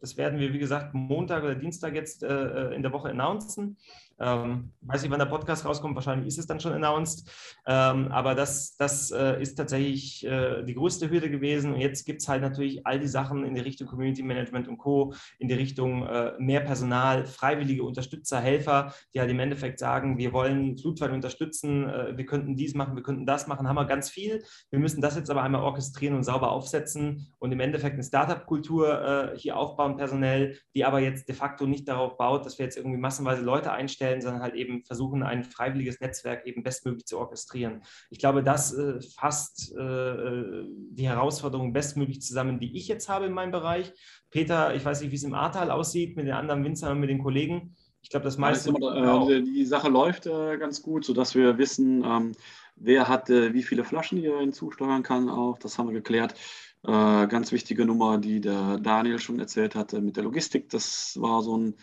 [0.00, 3.76] Das werden wir, wie gesagt, Montag oder Dienstag jetzt äh, äh, in der Woche announcen.
[4.18, 7.28] Ähm, weiß nicht, wann der Podcast rauskommt, wahrscheinlich ist es dann schon announced.
[7.66, 11.74] Ähm, aber das, das äh, ist tatsächlich äh, die größte Hürde gewesen.
[11.74, 14.78] Und jetzt gibt es halt natürlich all die Sachen in die Richtung Community Management und
[14.78, 20.18] Co., in die Richtung äh, mehr Personal, freiwillige Unterstützer, Helfer, die halt im Endeffekt sagen,
[20.18, 23.86] wir wollen Flutfall unterstützen, äh, wir könnten dies machen, wir könnten das machen, haben wir
[23.86, 24.42] ganz viel.
[24.70, 29.32] Wir müssen das jetzt aber einmal orchestrieren und sauber aufsetzen und im Endeffekt eine Startup-Kultur
[29.34, 32.76] äh, hier aufbauen, personell, die aber jetzt de facto nicht darauf baut, dass wir jetzt
[32.76, 37.18] irgendwie massenweise Leute einstellen, stellen, sondern halt eben versuchen, ein freiwilliges Netzwerk eben bestmöglich zu
[37.18, 37.82] orchestrieren.
[38.10, 43.32] Ich glaube, das äh, fasst äh, die Herausforderungen bestmöglich zusammen, die ich jetzt habe in
[43.32, 43.92] meinem Bereich.
[44.30, 47.10] Peter, ich weiß nicht, wie es im Ahrtal aussieht mit den anderen Winzern und mit
[47.10, 47.74] den Kollegen.
[48.02, 48.74] Ich glaube, das meiste.
[48.78, 52.32] Ja, äh, die Sache läuft äh, ganz gut, sodass wir wissen, ähm,
[52.76, 55.30] wer hat wie viele Flaschen hier hinzusteuern kann.
[55.30, 56.34] Auch das haben wir geklärt.
[56.82, 60.68] Äh, ganz wichtige Nummer, die der Daniel schon erzählt hatte mit der Logistik.
[60.68, 61.76] Das war so ein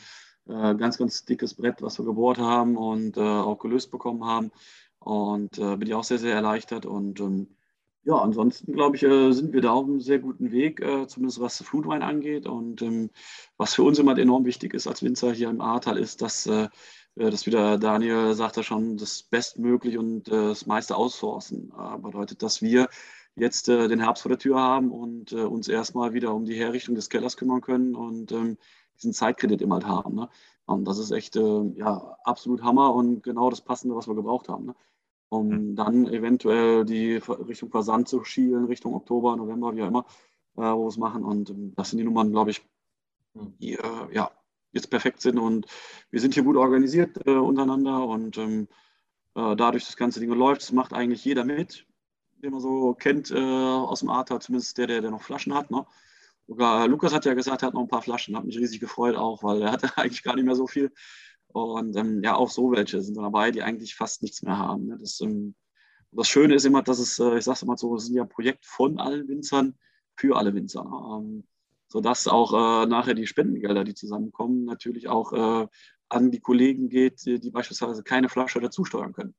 [0.48, 4.52] äh, ganz, ganz dickes Brett, was wir gebohrt haben und äh, auch gelöst bekommen haben.
[5.00, 6.86] Und äh, bin ich auch sehr, sehr erleichtert.
[6.86, 7.48] Und ähm,
[8.04, 11.39] ja, ansonsten glaube ich, äh, sind wir da auf einem sehr guten Weg, äh, zumindest
[11.39, 12.48] was Flutwein angeht.
[12.48, 13.10] Und ähm,
[13.58, 16.50] was für uns immer enorm wichtig ist als Winzer hier im Ahrtal, ist, dass
[17.16, 22.88] das wieder Daniel sagte schon, das Bestmögliche und das meiste aussourcen bedeutet, dass wir
[23.36, 27.10] jetzt den Herbst vor der Tür haben und uns erstmal wieder um die Herrichtung des
[27.10, 28.58] Kellers kümmern können und ähm,
[29.02, 30.16] diesen Zeitkredit immer halt haben.
[30.16, 30.30] Ne?
[30.66, 34.49] Und das ist echt äh, ja, absolut Hammer und genau das Passende, was wir gebraucht
[34.49, 34.68] haben.
[34.68, 34.76] Ne?
[35.30, 35.76] Um mhm.
[35.76, 40.06] dann eventuell die Richtung Versand zu schielen, Richtung Oktober, November, wie auch immer,
[40.58, 41.24] äh, wo wir es machen.
[41.24, 42.62] Und ähm, das sind die Nummern, glaube ich,
[43.34, 43.54] hm.
[43.60, 44.32] die äh, ja,
[44.72, 45.39] jetzt perfekt sind.
[45.39, 45.68] Und
[46.10, 48.68] wir sind hier gut organisiert äh, untereinander und ähm,
[49.36, 50.62] äh, dadurch das ganze Ding läuft.
[50.62, 51.86] Das macht eigentlich jeder mit,
[52.43, 55.72] den man so kennt äh, aus dem Art, zumindest der, der, der noch Flaschen hat.
[55.72, 55.86] Ne?
[56.52, 59.16] Sogar Lukas hat ja gesagt, er hat noch ein paar Flaschen, hat mich riesig gefreut
[59.16, 60.91] auch, weil er hatte eigentlich gar nicht mehr so viel.
[61.47, 64.88] Und ähm, ja, auch so welche sind dabei, die eigentlich fast nichts mehr haben.
[64.88, 64.97] Ne?
[64.99, 65.56] Das, ähm,
[66.12, 68.24] das Schöne ist immer, dass es, äh, ich sage es immer so, es sind ja
[68.24, 69.78] ein Projekt von allen Winzern
[70.18, 70.84] für alle Winzer.
[70.84, 71.45] Ähm,
[71.88, 75.68] sodass auch äh, nachher die Spendengelder, die zusammenkommen, natürlich auch äh,
[76.10, 79.36] an die Kollegen geht, die, die, beispielsweise keine Flasche dazu steuern können.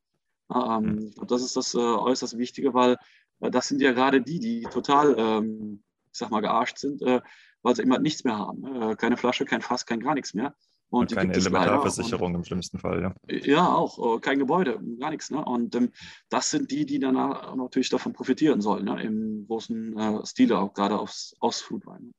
[0.50, 0.98] Ähm, mhm.
[1.08, 2.96] ich glaube, das ist das äh, äußerst Wichtige, weil
[3.40, 5.82] äh, das sind ja gerade die, die total ähm,
[6.12, 7.20] ich sag mal, gearscht sind, äh,
[7.62, 8.64] weil sie immer nichts mehr haben.
[8.64, 10.54] Äh, keine Flasche, kein Fass, kein gar nichts mehr.
[10.90, 13.14] Und, und keine Elementarversicherung im schlimmsten Fall, ja.
[13.26, 14.16] Ja, auch.
[14.16, 15.30] Äh, kein Gebäude, gar nichts.
[15.30, 15.42] Ne?
[15.42, 15.90] Und ähm,
[16.28, 19.02] das sind die, die dann natürlich davon profitieren sollen, ne?
[19.02, 22.12] im großen äh, Stile, auch gerade aufs, aufs Foodwein.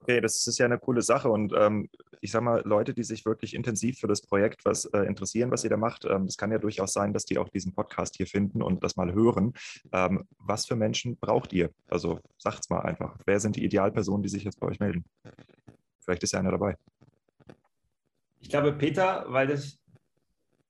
[0.00, 1.28] Okay, das ist ja eine coole Sache.
[1.28, 1.88] Und ähm,
[2.20, 5.64] ich sage mal, Leute, die sich wirklich intensiv für das Projekt was äh, interessieren, was
[5.64, 8.26] ihr da macht, ähm, es kann ja durchaus sein, dass die auch diesen Podcast hier
[8.26, 9.54] finden und das mal hören.
[9.92, 11.70] Ähm, was für Menschen braucht ihr?
[11.88, 13.18] Also sagt's mal einfach.
[13.26, 15.04] Wer sind die Idealpersonen, die sich jetzt bei euch melden?
[16.00, 16.76] Vielleicht ist ja einer dabei.
[18.40, 19.78] Ich glaube, Peter, weil das,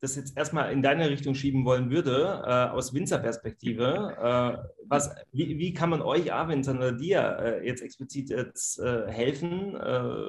[0.01, 5.59] das jetzt erstmal in deine Richtung schieben wollen würde, äh, aus Winzerperspektive, äh, was, wie,
[5.59, 9.75] wie, kann man euch A-Winzern oder dir äh, jetzt explizit jetzt, äh, helfen?
[9.75, 10.29] Äh,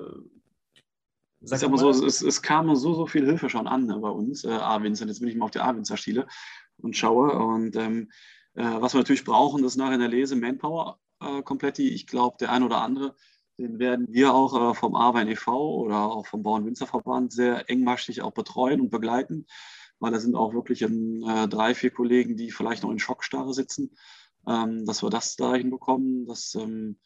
[1.41, 4.43] Sag aber so, es, es, kam so, so viel Hilfe schon an ne, bei uns,
[4.43, 5.05] äh, A-Winzer.
[5.05, 6.27] Jetzt bin ich mal auf der A-Winzer-Stiele
[6.77, 7.31] und schaue.
[7.31, 8.11] Und ähm,
[8.55, 10.99] äh, was wir natürlich brauchen, ist nachher in der Lese Manpower
[11.43, 11.79] komplett.
[11.79, 13.13] Ich glaube, der ein oder andere,
[13.59, 15.75] den werden wir auch äh, vom A-Wein e.V.
[15.81, 19.45] oder auch vom Bauern-Winzerverband sehr engmaschig auch betreuen und begleiten,
[19.99, 23.91] weil da sind auch wirklich äh, drei, vier Kollegen, die vielleicht noch in Schockstarre sitzen,
[24.47, 26.55] ähm, dass wir das da hinbekommen, dass.
[26.55, 26.97] Ähm,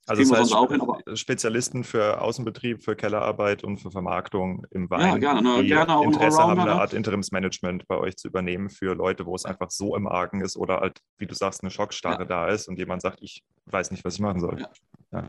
[0.08, 5.00] also das heißt, auch hin, Spezialisten für Außenbetrieb, für Kellerarbeit und für Vermarktung im Wein,
[5.00, 5.62] ja, gerne, ne?
[5.62, 6.80] die gerne auch Interesse haben, eine ne?
[6.80, 10.56] Art Interimsmanagement bei euch zu übernehmen für Leute, wo es einfach so im Argen ist
[10.56, 12.24] oder halt, wie du sagst, eine Schockstarre ja.
[12.24, 14.60] da ist und jemand sagt, ich weiß nicht, was ich machen soll.
[14.60, 14.70] Ja.
[15.12, 15.28] ja.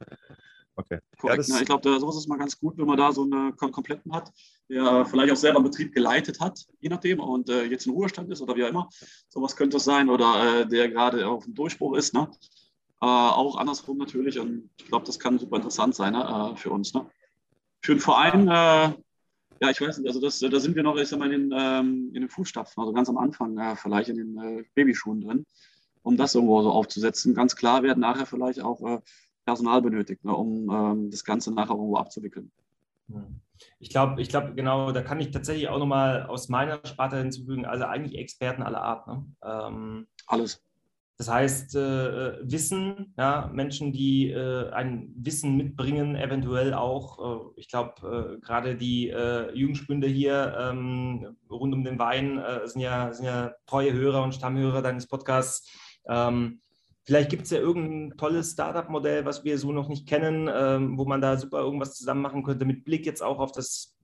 [0.79, 0.99] Okay.
[1.17, 1.61] Korrekt, ja, ne?
[1.61, 4.31] ich glaube, sowas ist mal ganz gut, wenn man da so einen kompletten hat,
[4.69, 8.31] der vielleicht auch selber einen Betrieb geleitet hat, je nachdem, und äh, jetzt in Ruhestand
[8.31, 8.87] ist oder wie auch immer.
[9.27, 12.13] Sowas könnte es sein oder äh, der gerade auf dem Durchbruch ist.
[12.13, 12.29] Ne?
[13.01, 14.39] Äh, auch andersrum natürlich.
[14.39, 16.53] Und ich glaube, das kann super interessant sein ne?
[16.53, 16.93] äh, für uns.
[16.93, 17.05] Ne?
[17.81, 18.93] Für den Verein, äh,
[19.61, 21.59] ja, ich weiß nicht, also das, da sind wir noch, ich sag mal, in den,
[21.59, 25.45] ähm, in den Fußstapfen, also ganz am Anfang äh, vielleicht in den Babyschuhen drin,
[26.03, 27.33] um das irgendwo so aufzusetzen.
[27.33, 29.01] Ganz klar werden nachher vielleicht auch
[29.49, 32.51] Personal benötigt, ne, um ähm, das Ganze nachher irgendwo abzuwickeln.
[33.07, 33.41] Hm.
[33.79, 37.65] Ich glaube, ich glaube, genau, da kann ich tatsächlich auch nochmal aus meiner Sparte hinzufügen,
[37.65, 39.07] also eigentlich Experten aller Art.
[39.07, 39.25] Ne?
[39.43, 40.61] Ähm, Alles.
[41.17, 47.67] Das heißt, äh, Wissen, ja, Menschen, die äh, ein Wissen mitbringen, eventuell auch, äh, ich
[47.67, 53.11] glaube, äh, gerade die äh, Jugendspünde hier ähm, rund um den Wein äh, sind, ja,
[53.11, 55.69] sind ja treue Hörer und Stammhörer deines Podcasts.
[56.07, 56.61] Ähm,
[57.09, 61.05] vielleicht gibt es ja irgendein tolles Startup-Modell, was wir so noch nicht kennen, ähm, wo
[61.05, 63.95] man da super irgendwas zusammen machen könnte, mit Blick jetzt auch auf das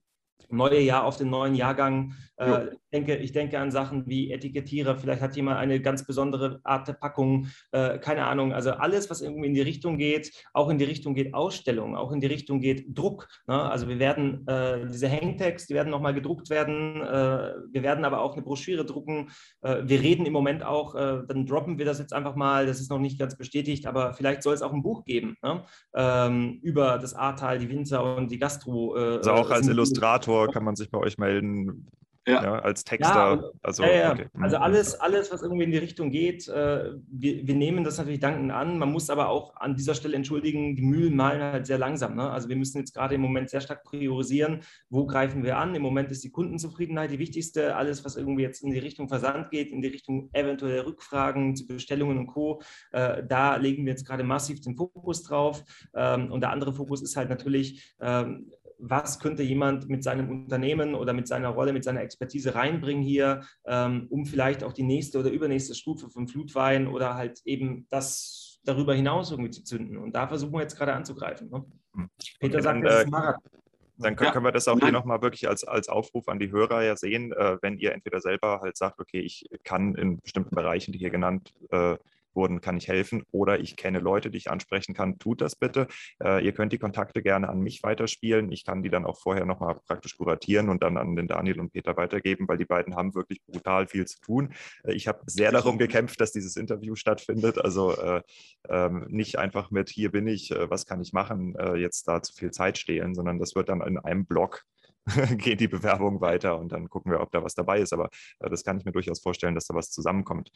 [0.50, 2.14] neue Jahr, auf den neuen Jahrgang.
[2.38, 6.60] Äh, ich, denke, ich denke an Sachen wie Etikettierer, vielleicht hat jemand eine ganz besondere
[6.64, 8.54] Art der Packung, äh, keine Ahnung.
[8.54, 12.12] Also alles, was irgendwie in die Richtung geht, auch in die Richtung geht Ausstellung, auch
[12.12, 13.28] in die Richtung geht Druck.
[13.48, 13.62] Ne?
[13.62, 17.02] Also wir werden äh, diese Hangtags, die werden nochmal gedruckt werden.
[17.02, 19.30] Äh, wir werden aber auch eine Broschüre drucken.
[19.62, 22.82] Äh, wir reden im Moment auch, äh, dann droppen wir das jetzt einfach mal, das
[22.82, 25.64] ist noch nicht ganz bestätigt, aber vielleicht soll es auch ein Buch geben ne?
[25.96, 28.94] ähm, über das Ahrtal, die Winzer und die Gastro.
[28.94, 31.88] also auch als Illustrator kann man sich bei euch melden.
[32.28, 32.44] Ja.
[32.44, 32.60] ja.
[32.60, 33.36] als Texter.
[33.36, 34.26] Ja, also, ja, okay.
[34.34, 34.44] Mhm.
[34.44, 38.20] also alles, alles, was irgendwie in die Richtung geht, äh, wir, wir, nehmen das natürlich
[38.20, 38.80] dankend an.
[38.80, 42.16] Man muss aber auch an dieser Stelle entschuldigen, die Mühlen malen halt sehr langsam.
[42.16, 42.30] Ne?
[42.30, 45.76] Also wir müssen jetzt gerade im Moment sehr stark priorisieren, wo greifen wir an.
[45.76, 47.76] Im Moment ist die Kundenzufriedenheit die wichtigste.
[47.76, 51.68] Alles, was irgendwie jetzt in die Richtung Versand geht, in die Richtung eventuelle Rückfragen zu
[51.68, 52.62] Bestellungen und Co.,
[52.92, 55.64] äh, da legen wir jetzt gerade massiv den Fokus drauf.
[55.94, 60.96] Ähm, und der andere Fokus ist halt natürlich, ähm, was könnte jemand mit seinem Unternehmen
[60.96, 65.20] oder mit seiner Rolle, mit seiner Expertise reinbringen hier, ähm, um vielleicht auch die nächste
[65.20, 69.98] oder übernächste Stufe vom Flutwein oder halt eben das darüber hinaus irgendwie zu zünden.
[69.98, 71.50] Und da versuchen wir jetzt gerade anzugreifen.
[71.50, 71.66] Ne?
[71.94, 72.10] Hm.
[72.40, 73.52] Peter sagt, das ist ein Marathon.
[73.98, 74.34] Dann können, ja.
[74.34, 77.32] können, wir das auch hier nochmal wirklich als, als Aufruf an die Hörer ja sehen,
[77.32, 81.12] äh, wenn ihr entweder selber halt sagt, okay, ich kann in bestimmten Bereichen, die hier
[81.12, 81.96] genannt äh,
[82.36, 85.88] wurden, kann ich helfen oder ich kenne Leute, die ich ansprechen kann, tut das bitte.
[86.24, 88.52] Äh, ihr könnt die Kontakte gerne an mich weiterspielen.
[88.52, 91.72] Ich kann die dann auch vorher nochmal praktisch kuratieren und dann an den Daniel und
[91.72, 94.54] Peter weitergeben, weil die beiden haben wirklich brutal viel zu tun.
[94.84, 97.58] Äh, ich habe sehr darum gekämpft, dass dieses Interview stattfindet.
[97.58, 98.22] Also äh,
[98.70, 102.22] ähm, nicht einfach mit, hier bin ich, äh, was kann ich machen, äh, jetzt da
[102.22, 104.66] zu viel Zeit stehlen, sondern das wird dann in einem Blog
[105.38, 107.94] geht die Bewerbung weiter und dann gucken wir, ob da was dabei ist.
[107.94, 108.10] Aber
[108.40, 110.52] äh, das kann ich mir durchaus vorstellen, dass da was zusammenkommt.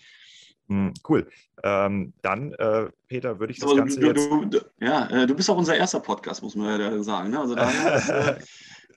[0.70, 1.28] Hm, cool.
[1.64, 4.30] Ähm, dann, äh, Peter, würde ich das Aber Ganze du, jetzt...
[4.30, 7.32] Du, ja, äh, du bist auch unser erster Podcast, muss man ja sagen.
[7.32, 7.40] Ne?
[7.40, 7.70] Also da,
[8.30, 8.40] äh,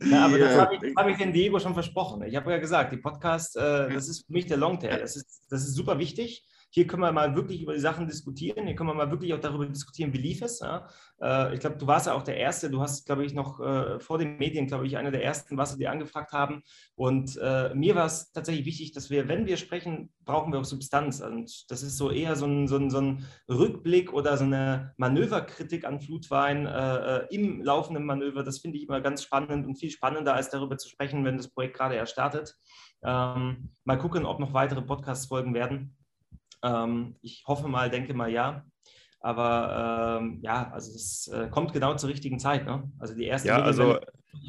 [0.03, 2.23] ja, aber das habe ich, hab ich den Diego schon versprochen.
[2.25, 4.99] Ich habe ja gesagt, die Podcast, äh, das ist für mich der Longtail.
[4.99, 6.45] Das ist, das ist super wichtig.
[6.75, 8.67] Hier können wir mal wirklich über die Sachen diskutieren.
[8.67, 10.61] Hier können wir mal wirklich auch darüber diskutieren, wie lief es.
[10.61, 10.89] Ja?
[11.21, 12.71] Äh, ich glaube, du warst ja auch der Erste.
[12.71, 15.73] Du hast, glaube ich, noch äh, vor den Medien, glaube ich, einer der Ersten, was
[15.73, 16.63] sie dir angefragt haben.
[16.95, 20.65] Und äh, mir war es tatsächlich wichtig, dass wir, wenn wir sprechen, brauchen wir auch
[20.65, 21.21] Substanz.
[21.21, 24.95] Und das ist so eher so ein, so ein, so ein Rückblick oder so eine
[24.97, 28.45] Manöverkritik an Flutwein äh, äh, im laufenden Manöver.
[28.45, 31.53] Das finde ich immer ganz spannend und viel spannender, als darüber zu sprechen, wenn das
[31.53, 32.57] Projekt gerade erst startet.
[33.05, 35.99] Ähm, mal gucken, ob noch weitere Podcasts folgen werden.
[36.63, 38.67] Ähm, ich hoffe mal, denke mal ja.
[39.23, 42.67] Aber ähm, ja, also es äh, kommt genau zur richtigen Zeit.
[42.67, 42.91] Ne?
[42.99, 43.99] Also die erste ja, also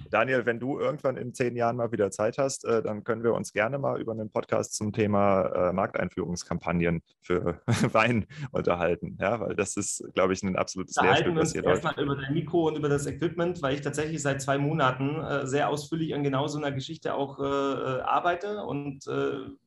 [0.10, 3.34] Daniel, wenn du irgendwann in zehn Jahren mal wieder Zeit hast, äh, dann können wir
[3.34, 7.60] uns gerne mal über einen Podcast zum Thema äh, Markteinführungskampagnen für
[7.94, 9.18] Wein unterhalten.
[9.20, 12.68] Ja, weil das ist, glaube ich, ein absolutes Lehrstück, was ihr erstmal über dein Mikro
[12.68, 16.48] und über das Equipment, weil ich tatsächlich seit zwei Monaten äh, sehr ausführlich an genau
[16.48, 19.06] so einer Geschichte auch äh, äh arbeite und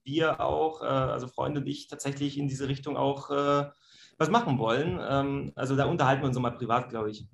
[0.04, 3.30] wir auch, also Freunde und ich, tatsächlich in diese Richtung auch
[4.18, 4.98] was machen wollen.
[5.08, 7.26] Ähm, also da unterhalten wir uns mal privat, glaube ich.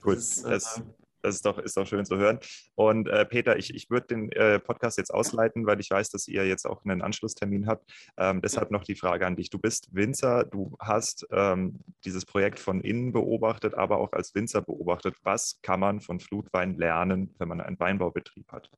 [0.00, 0.82] Gut, das, ist, das,
[1.22, 2.38] das ist doch, ist doch schön zu hören.
[2.74, 6.26] Und äh, Peter, ich, ich würde den äh, Podcast jetzt ausleiten, weil ich weiß, dass
[6.28, 7.90] ihr jetzt auch einen Anschlusstermin habt.
[8.16, 9.50] Ähm, deshalb noch die Frage an dich.
[9.50, 14.62] Du bist Winzer, du hast ähm, dieses Projekt von innen beobachtet, aber auch als Winzer
[14.62, 15.16] beobachtet.
[15.22, 18.70] Was kann man von Flutwein lernen, wenn man einen Weinbaubetrieb hat?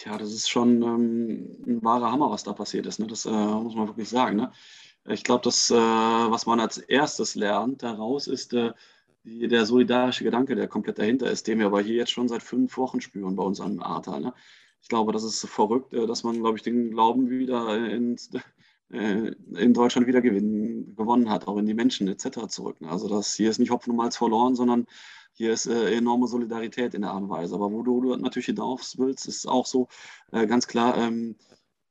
[0.00, 3.00] Tja, das ist schon ähm, ein wahrer Hammer, was da passiert ist.
[3.00, 3.06] Ne?
[3.06, 4.36] Das äh, muss man wirklich sagen.
[4.36, 4.50] Ne?
[5.06, 8.72] Ich glaube, das, äh, was man als erstes lernt daraus, ist äh,
[9.24, 12.42] die, der solidarische Gedanke, der komplett dahinter ist, den wir aber hier jetzt schon seit
[12.42, 14.22] fünf Wochen spüren bei uns am Ahrtal.
[14.22, 14.32] Ne?
[14.80, 18.30] Ich glaube, das ist verrückt, äh, dass man, glaube ich, den Glauben wieder ins,
[18.90, 22.48] äh, in Deutschland wieder gewinnen, gewonnen hat, auch in die Menschen etc.
[22.48, 22.80] zurück.
[22.80, 22.88] Ne?
[22.88, 24.86] Also das hier ist nicht Hopfen und Malz verloren, sondern
[25.40, 27.54] hier ist äh, enorme Solidarität in der Art und Weise.
[27.54, 29.88] Aber wo du, du natürlich hinaus willst, ist auch so
[30.32, 31.34] äh, ganz klar, ähm,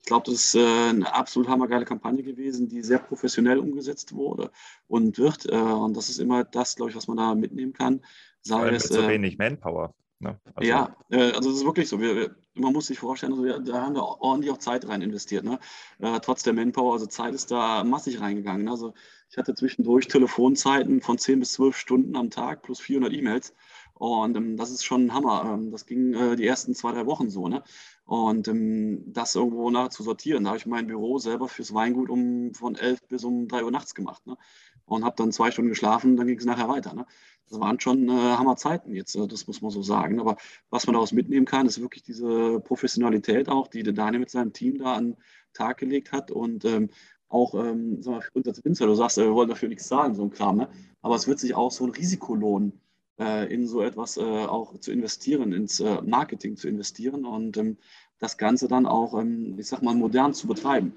[0.01, 4.51] ich glaube, das ist äh, eine absolut hammergeile Kampagne gewesen, die sehr professionell umgesetzt wurde
[4.87, 5.47] und wird.
[5.51, 8.01] Äh, und das ist immer das, glaube ich, was man da mitnehmen kann.
[8.43, 9.95] Sei es, mit so äh, wenig Manpower.
[10.19, 10.39] Ne?
[10.53, 11.99] Also, ja, also es ist wirklich so.
[11.99, 15.43] Wir, man muss sich vorstellen, also wir, da haben wir ordentlich auch Zeit rein investiert.
[15.43, 15.59] Ne?
[15.99, 18.65] Äh, trotz der Manpower, also Zeit ist da massig reingegangen.
[18.65, 18.71] Ne?
[18.71, 18.93] Also
[19.29, 23.53] ich hatte zwischendurch Telefonzeiten von 10 bis 12 Stunden am Tag plus 400 E-Mails.
[23.93, 25.53] Und ähm, das ist schon ein Hammer.
[25.53, 27.47] Ähm, das ging äh, die ersten zwei, drei Wochen so.
[27.47, 27.63] Ne?
[28.05, 32.09] Und ähm, das irgendwo nachher zu sortieren, da habe ich mein Büro selber fürs Weingut
[32.09, 34.25] um von 11 bis um 3 Uhr nachts gemacht.
[34.25, 34.37] Ne?
[34.85, 36.93] Und habe dann zwei Stunden geschlafen, dann ging es nachher weiter.
[36.93, 37.05] Ne?
[37.49, 40.19] Das waren schon äh, Hammerzeiten jetzt, äh, das muss man so sagen.
[40.19, 40.37] Aber
[40.69, 44.53] was man daraus mitnehmen kann, ist wirklich diese Professionalität auch, die der Daniel mit seinem
[44.53, 45.17] Team da an den
[45.53, 46.31] Tag gelegt hat.
[46.31, 46.89] Und ähm,
[47.27, 50.15] auch, ähm, sag mal, für uns als Winzer, du sagst, wir wollen dafür nichts zahlen,
[50.15, 50.57] so ein Kram.
[50.57, 50.69] Ne?
[51.01, 52.79] Aber es wird sich auch so ein Risiko lohnen
[53.19, 57.77] äh, in so etwas äh, auch zu investieren, ins äh, Marketing zu investieren und ähm,
[58.17, 60.95] das Ganze dann auch, ähm, ich sag mal, modern zu betreiben.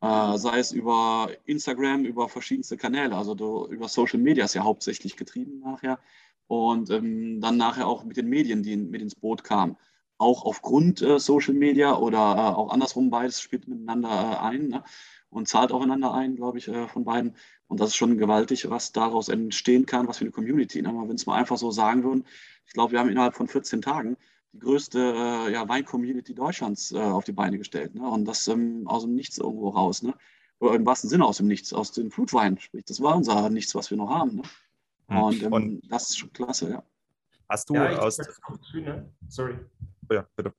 [0.00, 5.16] Sei es über Instagram, über verschiedenste Kanäle, also du, über Social Media ist ja hauptsächlich
[5.16, 5.98] getrieben nachher
[6.46, 9.76] und ähm, dann nachher auch mit den Medien, die mit ins Boot kamen.
[10.16, 14.68] Auch aufgrund äh, Social Media oder äh, auch andersrum, beides spielt miteinander äh, ein.
[14.68, 14.84] Ne?
[15.30, 17.36] und zahlt aufeinander ein, glaube ich, äh, von beiden.
[17.66, 20.80] Und das ist schon gewaltig, was daraus entstehen kann, was für eine Community.
[20.80, 20.88] Ne?
[20.88, 22.24] Wenn es mal einfach so sagen würden,
[22.66, 24.16] ich glaube, wir haben innerhalb von 14 Tagen
[24.58, 27.94] die größte äh, ja, Wein-Community Deutschlands äh, auf die Beine gestellt.
[27.94, 28.08] Ne?
[28.08, 30.02] Und das ähm, aus dem Nichts irgendwo raus.
[30.02, 30.14] Ne?
[30.58, 32.58] Oder im wahrsten Sinne aus dem Nichts, aus dem Flutwein.
[32.58, 34.36] Sprich, das war unser Nichts, was wir noch haben.
[34.36, 34.42] Ne?
[35.08, 35.22] Hm.
[35.22, 36.82] Und, ähm, Und, das ist schon klasse, ja.
[37.48, 38.16] Hast du ja, aus.
[38.16, 38.40] Das
[38.70, 39.10] Schöne.
[39.28, 39.56] Sorry.
[40.10, 40.52] Oh ja, bitte.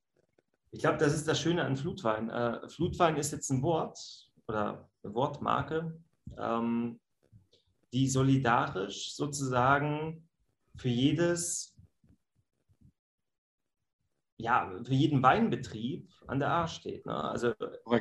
[0.71, 2.29] Ich glaube, das ist das Schöne an Flutwein.
[2.29, 3.99] Äh, Flutwein ist jetzt ein Wort,
[4.47, 6.01] oder Wortmarke,
[6.37, 6.99] ähm,
[7.93, 10.27] die solidarisch sozusagen
[10.77, 11.75] für jedes,
[14.39, 17.05] ja, für jeden Weinbetrieb an der A steht.
[17.05, 17.13] Ne?
[17.13, 17.53] Also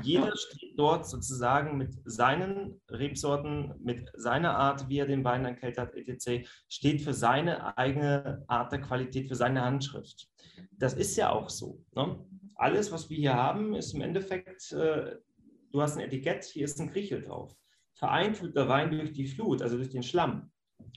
[0.02, 5.78] jeder steht dort sozusagen mit seinen Rebsorten, mit seiner Art, wie er den Wein erkältet
[5.78, 10.28] hat, etc., steht für seine eigene Art der Qualität, für seine Handschrift.
[10.72, 11.84] Das ist ja auch so.
[11.94, 12.24] Ne?
[12.54, 15.16] Alles, was wir hier haben, ist im Endeffekt äh,
[15.72, 17.54] du hast ein Etikett, hier ist ein Kriechel drauf.
[17.94, 20.50] Vereint wird der Wein durch die Flut, also durch den Schlamm.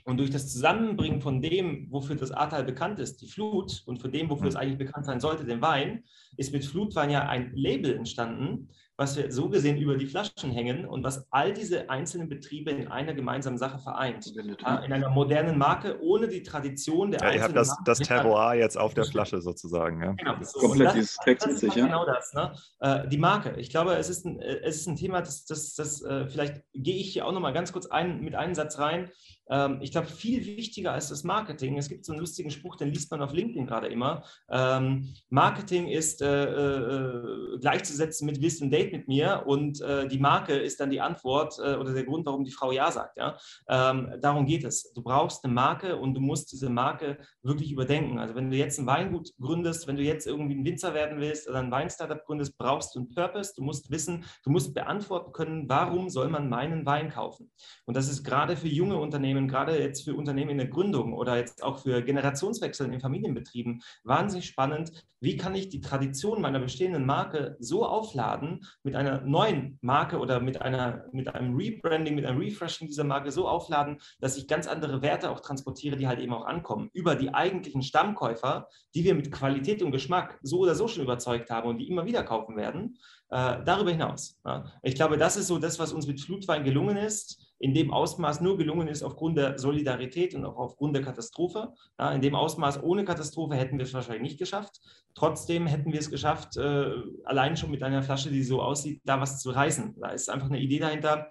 [0.03, 4.11] Und durch das Zusammenbringen von dem, wofür das Ahrtal bekannt ist, die Flut, und von
[4.11, 6.03] dem, wofür es eigentlich bekannt sein sollte, dem Wein,
[6.37, 8.69] ist mit Flutwein ja ein Label entstanden,
[9.01, 12.87] was wir so gesehen über die Flaschen hängen und was all diese einzelnen Betriebe in
[12.87, 14.31] einer gemeinsamen Sache vereint.
[14.35, 18.07] Ja, in einer modernen Marke, ohne die Tradition der ja, einzelnen Ihr habt das, das
[18.07, 20.03] Terroir jetzt auf der Flasche sozusagen.
[20.03, 20.11] Ja.
[20.11, 21.85] Genau, das komplett dieses textmäßig, ja.
[21.87, 22.53] Genau das, ne?
[22.79, 23.59] Äh, die Marke.
[23.59, 26.61] Ich glaube, es ist ein, äh, es ist ein Thema, das, das, das äh, vielleicht
[26.75, 29.09] gehe ich hier auch nochmal ganz kurz ein, mit einem Satz rein.
[29.49, 31.77] Ähm, ich glaube, viel wichtiger als das Marketing.
[31.77, 34.23] Es gibt so einen lustigen Spruch, den liest man auf LinkedIn gerade immer.
[34.49, 40.79] Ähm, Marketing ist äh, gleichzusetzen mit Willst ein Mit mir und äh, die Marke ist
[40.79, 43.17] dann die Antwort äh, oder der Grund, warum die Frau Ja sagt.
[43.17, 43.37] Ja?
[43.67, 44.91] Ähm, darum geht es.
[44.93, 48.19] Du brauchst eine Marke und du musst diese Marke wirklich überdenken.
[48.19, 51.49] Also wenn du jetzt ein Weingut gründest, wenn du jetzt irgendwie ein Winzer werden willst
[51.49, 53.53] oder ein Weinstartup gründest, brauchst du einen Purpose.
[53.55, 57.51] Du musst wissen, du musst beantworten können, warum soll man meinen Wein kaufen?
[57.85, 61.37] Und das ist gerade für junge Unternehmen, gerade jetzt für Unternehmen in der Gründung oder
[61.37, 64.91] jetzt auch für Generationswechsel in Familienbetrieben, wahnsinnig spannend.
[65.19, 70.39] Wie kann ich die Tradition meiner bestehenden Marke so aufladen mit einer neuen Marke oder
[70.39, 74.67] mit, einer, mit einem Rebranding, mit einem Refreshing dieser Marke so aufladen, dass ich ganz
[74.67, 76.89] andere Werte auch transportiere, die halt eben auch ankommen.
[76.93, 81.49] Über die eigentlichen Stammkäufer, die wir mit Qualität und Geschmack so oder so schon überzeugt
[81.49, 82.97] haben und die immer wieder kaufen werden.
[83.29, 84.37] Äh, darüber hinaus.
[84.45, 84.65] Ja.
[84.83, 88.41] Ich glaube, das ist so das, was uns mit Flutwein gelungen ist, in dem Ausmaß
[88.41, 91.71] nur gelungen ist aufgrund der Solidarität und auch aufgrund der Katastrophe.
[91.99, 94.79] Ja, in dem Ausmaß ohne Katastrophe hätten wir es wahrscheinlich nicht geschafft.
[95.13, 96.91] Trotzdem hätten wir es geschafft, äh,
[97.23, 99.95] allein schon mit einer Flasche, die so aussieht, da was zu reißen.
[100.01, 101.29] Da ist einfach eine Idee dahinter,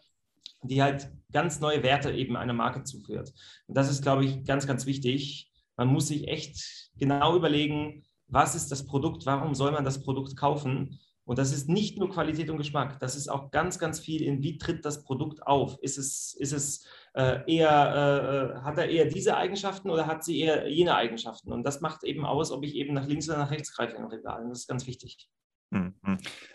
[0.63, 3.33] die halt ganz neue Werte eben einer Marke zuführt.
[3.67, 5.51] Und das ist, glaube ich, ganz, ganz wichtig.
[5.77, 10.37] Man muss sich echt genau überlegen, was ist das Produkt, warum soll man das Produkt
[10.37, 11.01] kaufen
[11.31, 14.43] und das ist nicht nur Qualität und Geschmack, das ist auch ganz, ganz viel in,
[14.43, 15.79] wie tritt das Produkt auf?
[15.81, 20.25] Ist es, ist es äh, eher, äh, äh, hat er eher diese Eigenschaften oder hat
[20.25, 21.53] sie eher jene Eigenschaften?
[21.53, 24.07] Und das macht eben aus, ob ich eben nach links oder nach rechts greife im
[24.07, 24.43] Regal.
[24.43, 25.29] Und das ist ganz wichtig.
[25.71, 25.95] Mhm.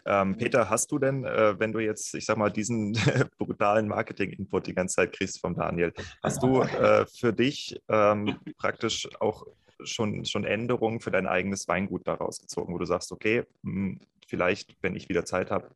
[0.06, 2.92] Ähm, Peter, hast du denn, äh, wenn du jetzt, ich sag mal, diesen
[3.38, 9.08] brutalen Marketing-Input die ganze Zeit kriegst vom Daniel, hast du äh, für dich ähm, praktisch
[9.22, 9.46] auch
[9.84, 14.76] schon, schon Änderungen für dein eigenes Weingut daraus gezogen, wo du sagst, okay, hm, vielleicht,
[14.82, 15.70] wenn ich wieder Zeit habe,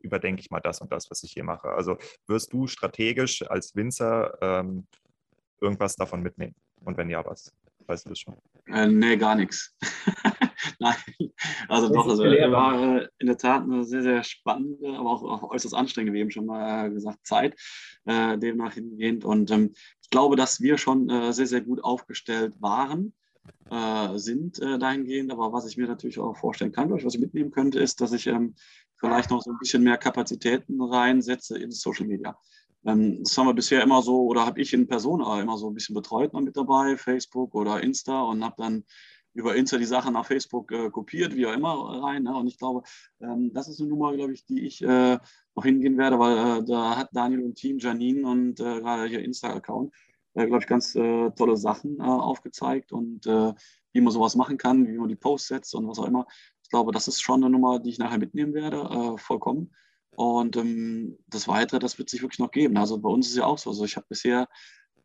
[0.00, 1.68] überdenke ich mal das und das, was ich hier mache.
[1.68, 4.86] Also wirst du strategisch als Winzer ähm,
[5.60, 6.54] irgendwas davon mitnehmen?
[6.84, 7.52] Und wenn ja, was?
[7.86, 8.36] Weißt du das schon?
[8.66, 9.76] Äh, nee, gar nichts.
[10.78, 10.94] Nein,
[11.68, 15.22] also das doch, also war äh, in der Tat eine sehr, sehr spannende, aber auch,
[15.22, 17.58] auch äußerst anstrengende, wie eben schon mal äh, gesagt, Zeit
[18.04, 19.24] äh, demnach hingehend.
[19.24, 23.12] Und ähm, ich glaube, dass wir schon äh, sehr, sehr gut aufgestellt waren
[23.70, 25.30] äh, sind äh, dahingehend.
[25.32, 28.26] Aber was ich mir natürlich auch vorstellen kann, was ich mitnehmen könnte, ist, dass ich
[28.26, 28.54] ähm,
[28.96, 32.36] vielleicht noch so ein bisschen mehr Kapazitäten reinsetze in Social Media.
[32.84, 35.74] Ähm, das haben wir bisher immer so, oder habe ich in Persona immer so ein
[35.74, 38.84] bisschen betreut mal mit dabei, Facebook oder Insta und habe dann
[39.34, 42.24] über Insta die Sachen nach Facebook äh, kopiert, wie auch immer rein.
[42.24, 42.34] Ne?
[42.34, 42.82] Und ich glaube,
[43.20, 45.18] ähm, das ist eine Nummer, glaube ich, die ich äh,
[45.54, 49.22] noch hingehen werde, weil äh, da hat Daniel und Team, Janine und äh, gerade hier
[49.22, 49.92] Insta-Account,
[50.34, 53.52] äh, glaube ich, ganz äh, tolle Sachen äh, aufgezeigt und äh,
[53.92, 56.26] wie man sowas machen kann, wie man die Posts setzt und was auch immer.
[56.62, 59.74] Ich glaube, das ist schon eine Nummer, die ich nachher mitnehmen werde, äh, vollkommen.
[60.16, 62.76] Und ähm, das Weitere, das wird sich wirklich noch geben.
[62.76, 63.70] Also bei uns ist ja auch so.
[63.70, 64.48] Also ich habe bisher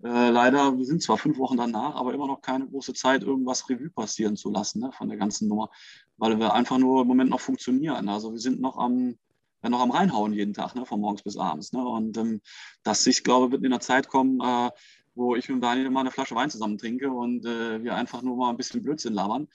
[0.04, 3.70] äh, leider, wir sind zwar fünf Wochen danach, aber immer noch keine große Zeit, irgendwas
[3.70, 5.70] Revue passieren zu lassen ne, von der ganzen Nummer,
[6.18, 8.10] weil wir einfach nur im Moment noch funktionieren.
[8.10, 9.16] Also wir sind noch am,
[9.64, 11.72] ja, noch am Reinhauen jeden Tag, ne, von morgens bis abends.
[11.74, 11.84] Ne?
[11.84, 12.42] Und ähm,
[12.84, 14.70] das, ich glaube, wird in der Zeit kommen, äh,
[15.16, 18.38] wo ich mit Daniel mal eine Flasche Wein zusammen trinke und äh, wir einfach nur
[18.38, 19.48] mal ein bisschen Blödsinn labern.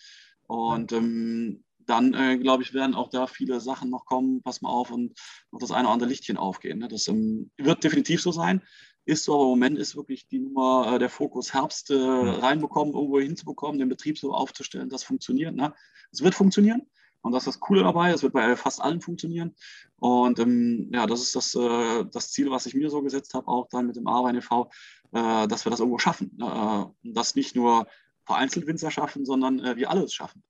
[0.46, 4.70] Und ähm, dann, äh, glaube ich, werden auch da viele Sachen noch kommen, pass mal
[4.70, 5.18] auf, und
[5.52, 6.78] noch das eine oder andere Lichtchen aufgehen.
[6.78, 6.88] Ne?
[6.88, 8.62] Das ähm, wird definitiv so sein.
[9.06, 12.94] Ist so, aber im Moment ist wirklich die Nummer, äh, der Fokus Herbst äh, reinbekommen,
[12.94, 15.54] irgendwo hinzubekommen, den Betrieb so aufzustellen, das funktioniert.
[15.54, 15.74] Ne?
[16.12, 16.82] Es wird funktionieren.
[17.22, 18.10] Und das ist das Coole dabei.
[18.10, 19.54] Es wird bei fast allen funktionieren.
[19.96, 23.48] Und ähm, ja, das ist das, äh, das Ziel, was ich mir so gesetzt habe,
[23.48, 24.70] auch dann mit dem Arbein e.V.,
[25.12, 26.38] äh, dass wir das irgendwo schaffen.
[26.40, 27.86] Äh, das nicht nur
[28.24, 30.42] vereinzelt Winzer schaffen, sondern äh, wir alle es schaffen.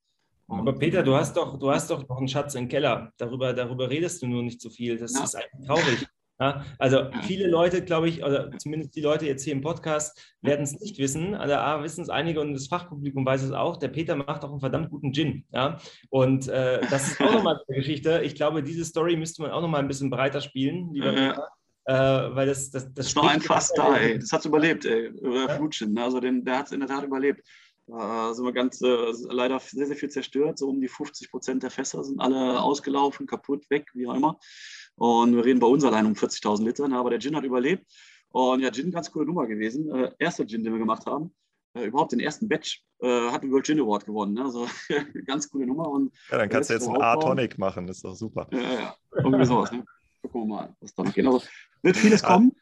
[0.49, 3.13] Aber Peter, du hast doch, du hast doch noch einen Schatz im Keller.
[3.17, 4.99] Darüber, darüber redest du nur nicht so viel.
[4.99, 5.25] Das ja.
[5.25, 6.07] ist eigentlich traurig.
[6.41, 10.63] Ja, also viele Leute, glaube ich, oder zumindest die Leute jetzt hier im Podcast, werden
[10.63, 11.35] es nicht wissen.
[11.35, 13.77] Also A, wissen es einige und das Fachpublikum weiß es auch.
[13.77, 15.45] Der Peter macht auch einen verdammt guten Gin.
[15.53, 15.79] Ja?
[16.09, 18.23] Und äh, das ist auch nochmal eine Geschichte.
[18.25, 21.49] Ich glaube, diese Story müsste man auch nochmal ein bisschen breiter spielen, lieber Peter.
[21.85, 24.19] Äh, weil das, das, das, das ist noch ein Fass da, ey.
[24.19, 25.11] Das hat es überlebt, ey.
[25.23, 25.49] Ja?
[25.57, 25.99] Flutschen.
[25.99, 27.47] Also den, der hat es in der Tat überlebt.
[27.87, 30.59] Da sind wir ganz äh, leider sehr, sehr viel zerstört.
[30.59, 34.39] So um die 50 Prozent der Fässer sind alle ausgelaufen, kaputt, weg, wie auch immer.
[35.01, 37.87] Und wir reden bei uns allein um 40.000 Litern, aber der Gin hat überlebt.
[38.29, 39.91] Und ja, Gin, ganz coole Nummer gewesen.
[39.91, 41.35] Äh, erster Gin, den wir gemacht haben.
[41.73, 44.35] Äh, überhaupt den ersten Batch äh, hat den World Gin Award gewonnen.
[44.35, 44.45] Ne?
[44.45, 44.69] Also
[45.27, 45.89] ganz coole Nummer.
[45.89, 48.47] Und ja, dann kannst du jetzt einen A-Tonic machen, das ist doch super.
[48.53, 49.73] Ja, ja, irgendwie sowas.
[49.73, 49.87] Ne?
[50.21, 51.25] Gucken wir mal, was damit geht.
[51.25, 51.43] Also
[51.83, 52.53] wird vieles kommen.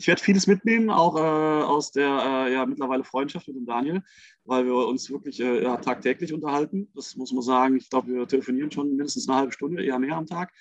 [0.00, 4.02] Ich werde vieles mitnehmen, auch äh, aus der äh, ja, mittlerweile Freundschaft mit dem Daniel,
[4.44, 6.90] weil wir uns wirklich äh, ja, tagtäglich unterhalten.
[6.96, 7.76] Das muss man sagen.
[7.76, 10.52] Ich glaube, wir telefonieren schon mindestens eine halbe Stunde, eher mehr am Tag.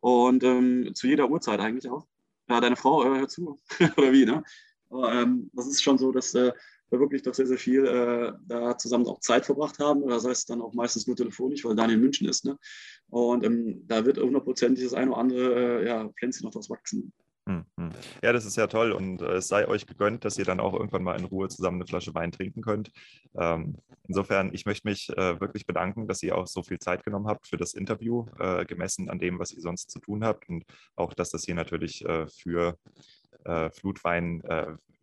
[0.00, 2.06] Und ähm, zu jeder Uhrzeit eigentlich auch.
[2.48, 3.60] Ja, deine Frau äh, hört zu.
[3.96, 4.42] Oder wie, ne?
[4.90, 6.52] Aber ähm, das ist schon so, dass äh,
[6.90, 10.06] wir wirklich doch sehr, sehr viel äh, da zusammen auch Zeit verbracht haben.
[10.08, 12.44] Das heißt dann auch meistens nur telefonisch, weil Daniel in München ist.
[12.44, 12.58] Ne?
[13.10, 17.12] Und ähm, da wird hundertprozentig das eine oder andere äh, ja, Pflänzchen noch draus wachsen.
[17.48, 17.90] Hm, hm.
[18.22, 20.74] Ja, das ist ja toll und äh, es sei euch gegönnt, dass ihr dann auch
[20.74, 22.92] irgendwann mal in Ruhe zusammen eine Flasche Wein trinken könnt.
[23.34, 27.26] Ähm, insofern, ich möchte mich äh, wirklich bedanken, dass ihr auch so viel Zeit genommen
[27.26, 30.66] habt für das Interview, äh, gemessen an dem, was ihr sonst zu tun habt und
[30.94, 32.76] auch, dass das hier natürlich äh, für
[33.44, 34.42] äh, Flutwein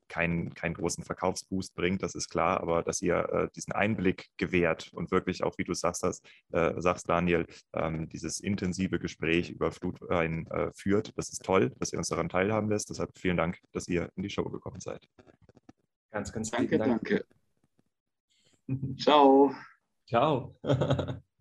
[0.08, 4.90] keinen, keinen großen Verkaufsboost bringt, das ist klar, aber dass ihr äh, diesen Einblick gewährt
[4.94, 9.72] und wirklich auch, wie du sagst, hast, äh, sagst Daniel, ähm, dieses intensive Gespräch über
[9.72, 11.18] Flutwein äh, führt.
[11.18, 12.90] Das ist toll, dass ihr uns daran teilhaben lässt.
[12.90, 15.08] Deshalb vielen Dank, dass ihr in die Show gekommen seid.
[16.12, 17.02] Ganz, ganz danke, Dank.
[17.04, 17.26] danke.
[18.98, 19.54] Ciao.
[20.08, 20.56] Ciao.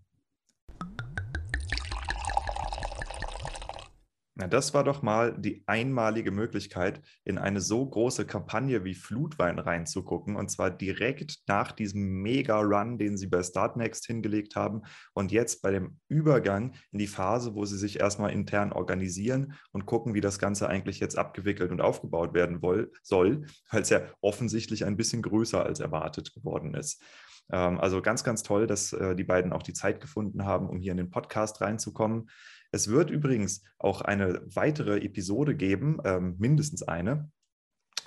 [4.37, 9.61] Na, das war doch mal die einmalige Möglichkeit, in eine so große Kampagne wie Flutwein
[9.61, 10.35] reinzugucken.
[10.35, 14.83] Und zwar direkt nach diesem Mega-Run, den sie bei Startnext hingelegt haben.
[15.13, 19.87] Und jetzt bei dem Übergang in die Phase, wo sie sich erstmal intern organisieren und
[19.87, 22.61] gucken, wie das Ganze eigentlich jetzt abgewickelt und aufgebaut werden
[23.03, 27.01] soll, weil es ja offensichtlich ein bisschen größer als erwartet geworden ist.
[27.53, 30.81] Ähm, also ganz, ganz toll, dass äh, die beiden auch die Zeit gefunden haben, um
[30.81, 32.31] hier in den Podcast reinzukommen.
[32.75, 37.31] Es wird übrigens auch eine weitere Episode geben, ähm, mindestens eine,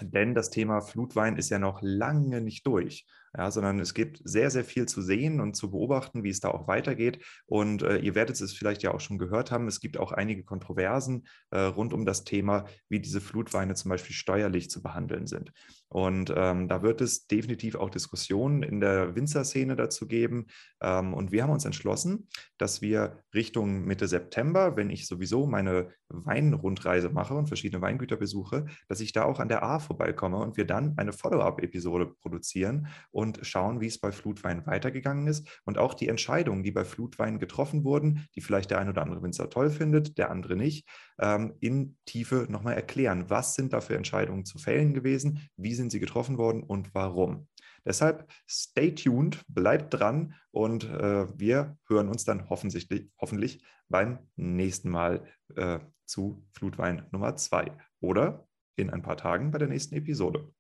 [0.02, 4.50] denn das Thema Flutwein ist ja noch lange nicht durch ja, sondern es gibt sehr,
[4.50, 7.24] sehr viel zu sehen und zu beobachten, wie es da auch weitergeht.
[7.46, 10.44] Und äh, ihr werdet es vielleicht ja auch schon gehört haben, es gibt auch einige
[10.44, 15.52] Kontroversen äh, rund um das Thema, wie diese Flutweine zum Beispiel steuerlich zu behandeln sind.
[15.90, 20.48] Und ähm, da wird es definitiv auch Diskussionen in der Winzerszene dazu geben.
[20.82, 22.28] Ähm, und wir haben uns entschlossen,
[22.58, 28.66] dass wir Richtung Mitte September, wenn ich sowieso meine Weinrundreise mache und verschiedene Weingüter besuche,
[28.90, 32.88] dass ich da auch an der A vorbeikomme und wir dann eine Follow-up-Episode produzieren
[33.18, 37.40] und schauen, wie es bei Flutwein weitergegangen ist und auch die Entscheidungen, die bei Flutwein
[37.40, 40.88] getroffen wurden, die vielleicht der ein oder andere Winzer toll findet, der andere nicht,
[41.18, 43.28] ähm, in Tiefe nochmal erklären.
[43.28, 45.50] Was sind da für Entscheidungen zu fällen gewesen?
[45.56, 47.48] Wie sind sie getroffen worden und warum?
[47.84, 52.88] Deshalb stay tuned, bleibt dran und äh, wir hören uns dann hoffentlich,
[53.20, 55.26] hoffentlich beim nächsten Mal
[55.56, 60.54] äh, zu Flutwein Nummer 2 oder in ein paar Tagen bei der nächsten Episode.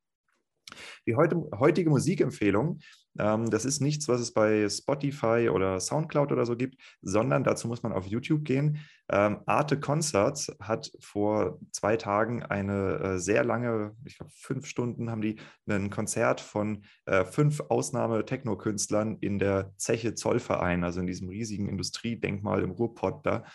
[1.05, 2.79] Die heute, heutige Musikempfehlung,
[3.19, 7.67] ähm, das ist nichts, was es bei Spotify oder Soundcloud oder so gibt, sondern dazu
[7.67, 8.79] muss man auf YouTube gehen.
[9.09, 15.09] Ähm, Arte Concerts hat vor zwei Tagen eine äh, sehr lange, ich glaube fünf Stunden,
[15.09, 15.37] haben die
[15.67, 22.63] ein Konzert von äh, fünf Ausnahme-Techno-Künstlern in der Zeche Zollverein, also in diesem riesigen Industriedenkmal
[22.63, 23.45] im Ruhrpott da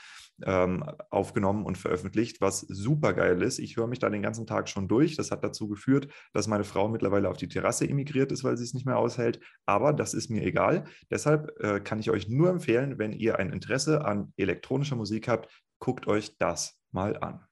[0.44, 3.58] ähm, aufgenommen und veröffentlicht, was super geil ist.
[3.58, 5.16] Ich höre mich da den ganzen Tag schon durch.
[5.16, 8.64] Das hat dazu geführt, dass meine Frau mittlerweile auf die Terrasse emigriert ist, weil sie
[8.64, 9.40] es nicht mehr aushält.
[9.66, 10.84] Aber das ist mir egal.
[11.10, 15.48] Deshalb äh, kann ich euch nur empfehlen, wenn ihr ein Interesse an elektronischer Musik habt,
[15.78, 17.44] guckt euch das mal an.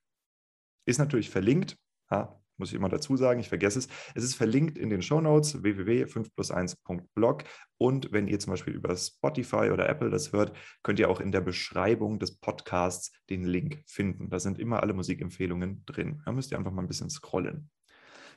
[0.87, 1.77] Ist natürlich verlinkt.
[2.11, 3.89] Ja, muss ich immer dazu sagen, ich vergesse es.
[4.15, 7.45] Es ist verlinkt in den Show Notes www.5plus1.blog
[7.79, 11.33] und wenn ihr zum Beispiel über Spotify oder Apple das hört, könnt ihr auch in
[11.33, 14.31] der Beschreibung des Podcasts den Link finden.
[14.31, 16.23] Da sind immer alle Musikempfehlungen drin.
[16.25, 17.71] Da müsst ihr einfach mal ein bisschen scrollen.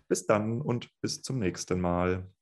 [0.08, 2.34] Bis dann und bis zum nächsten Mal.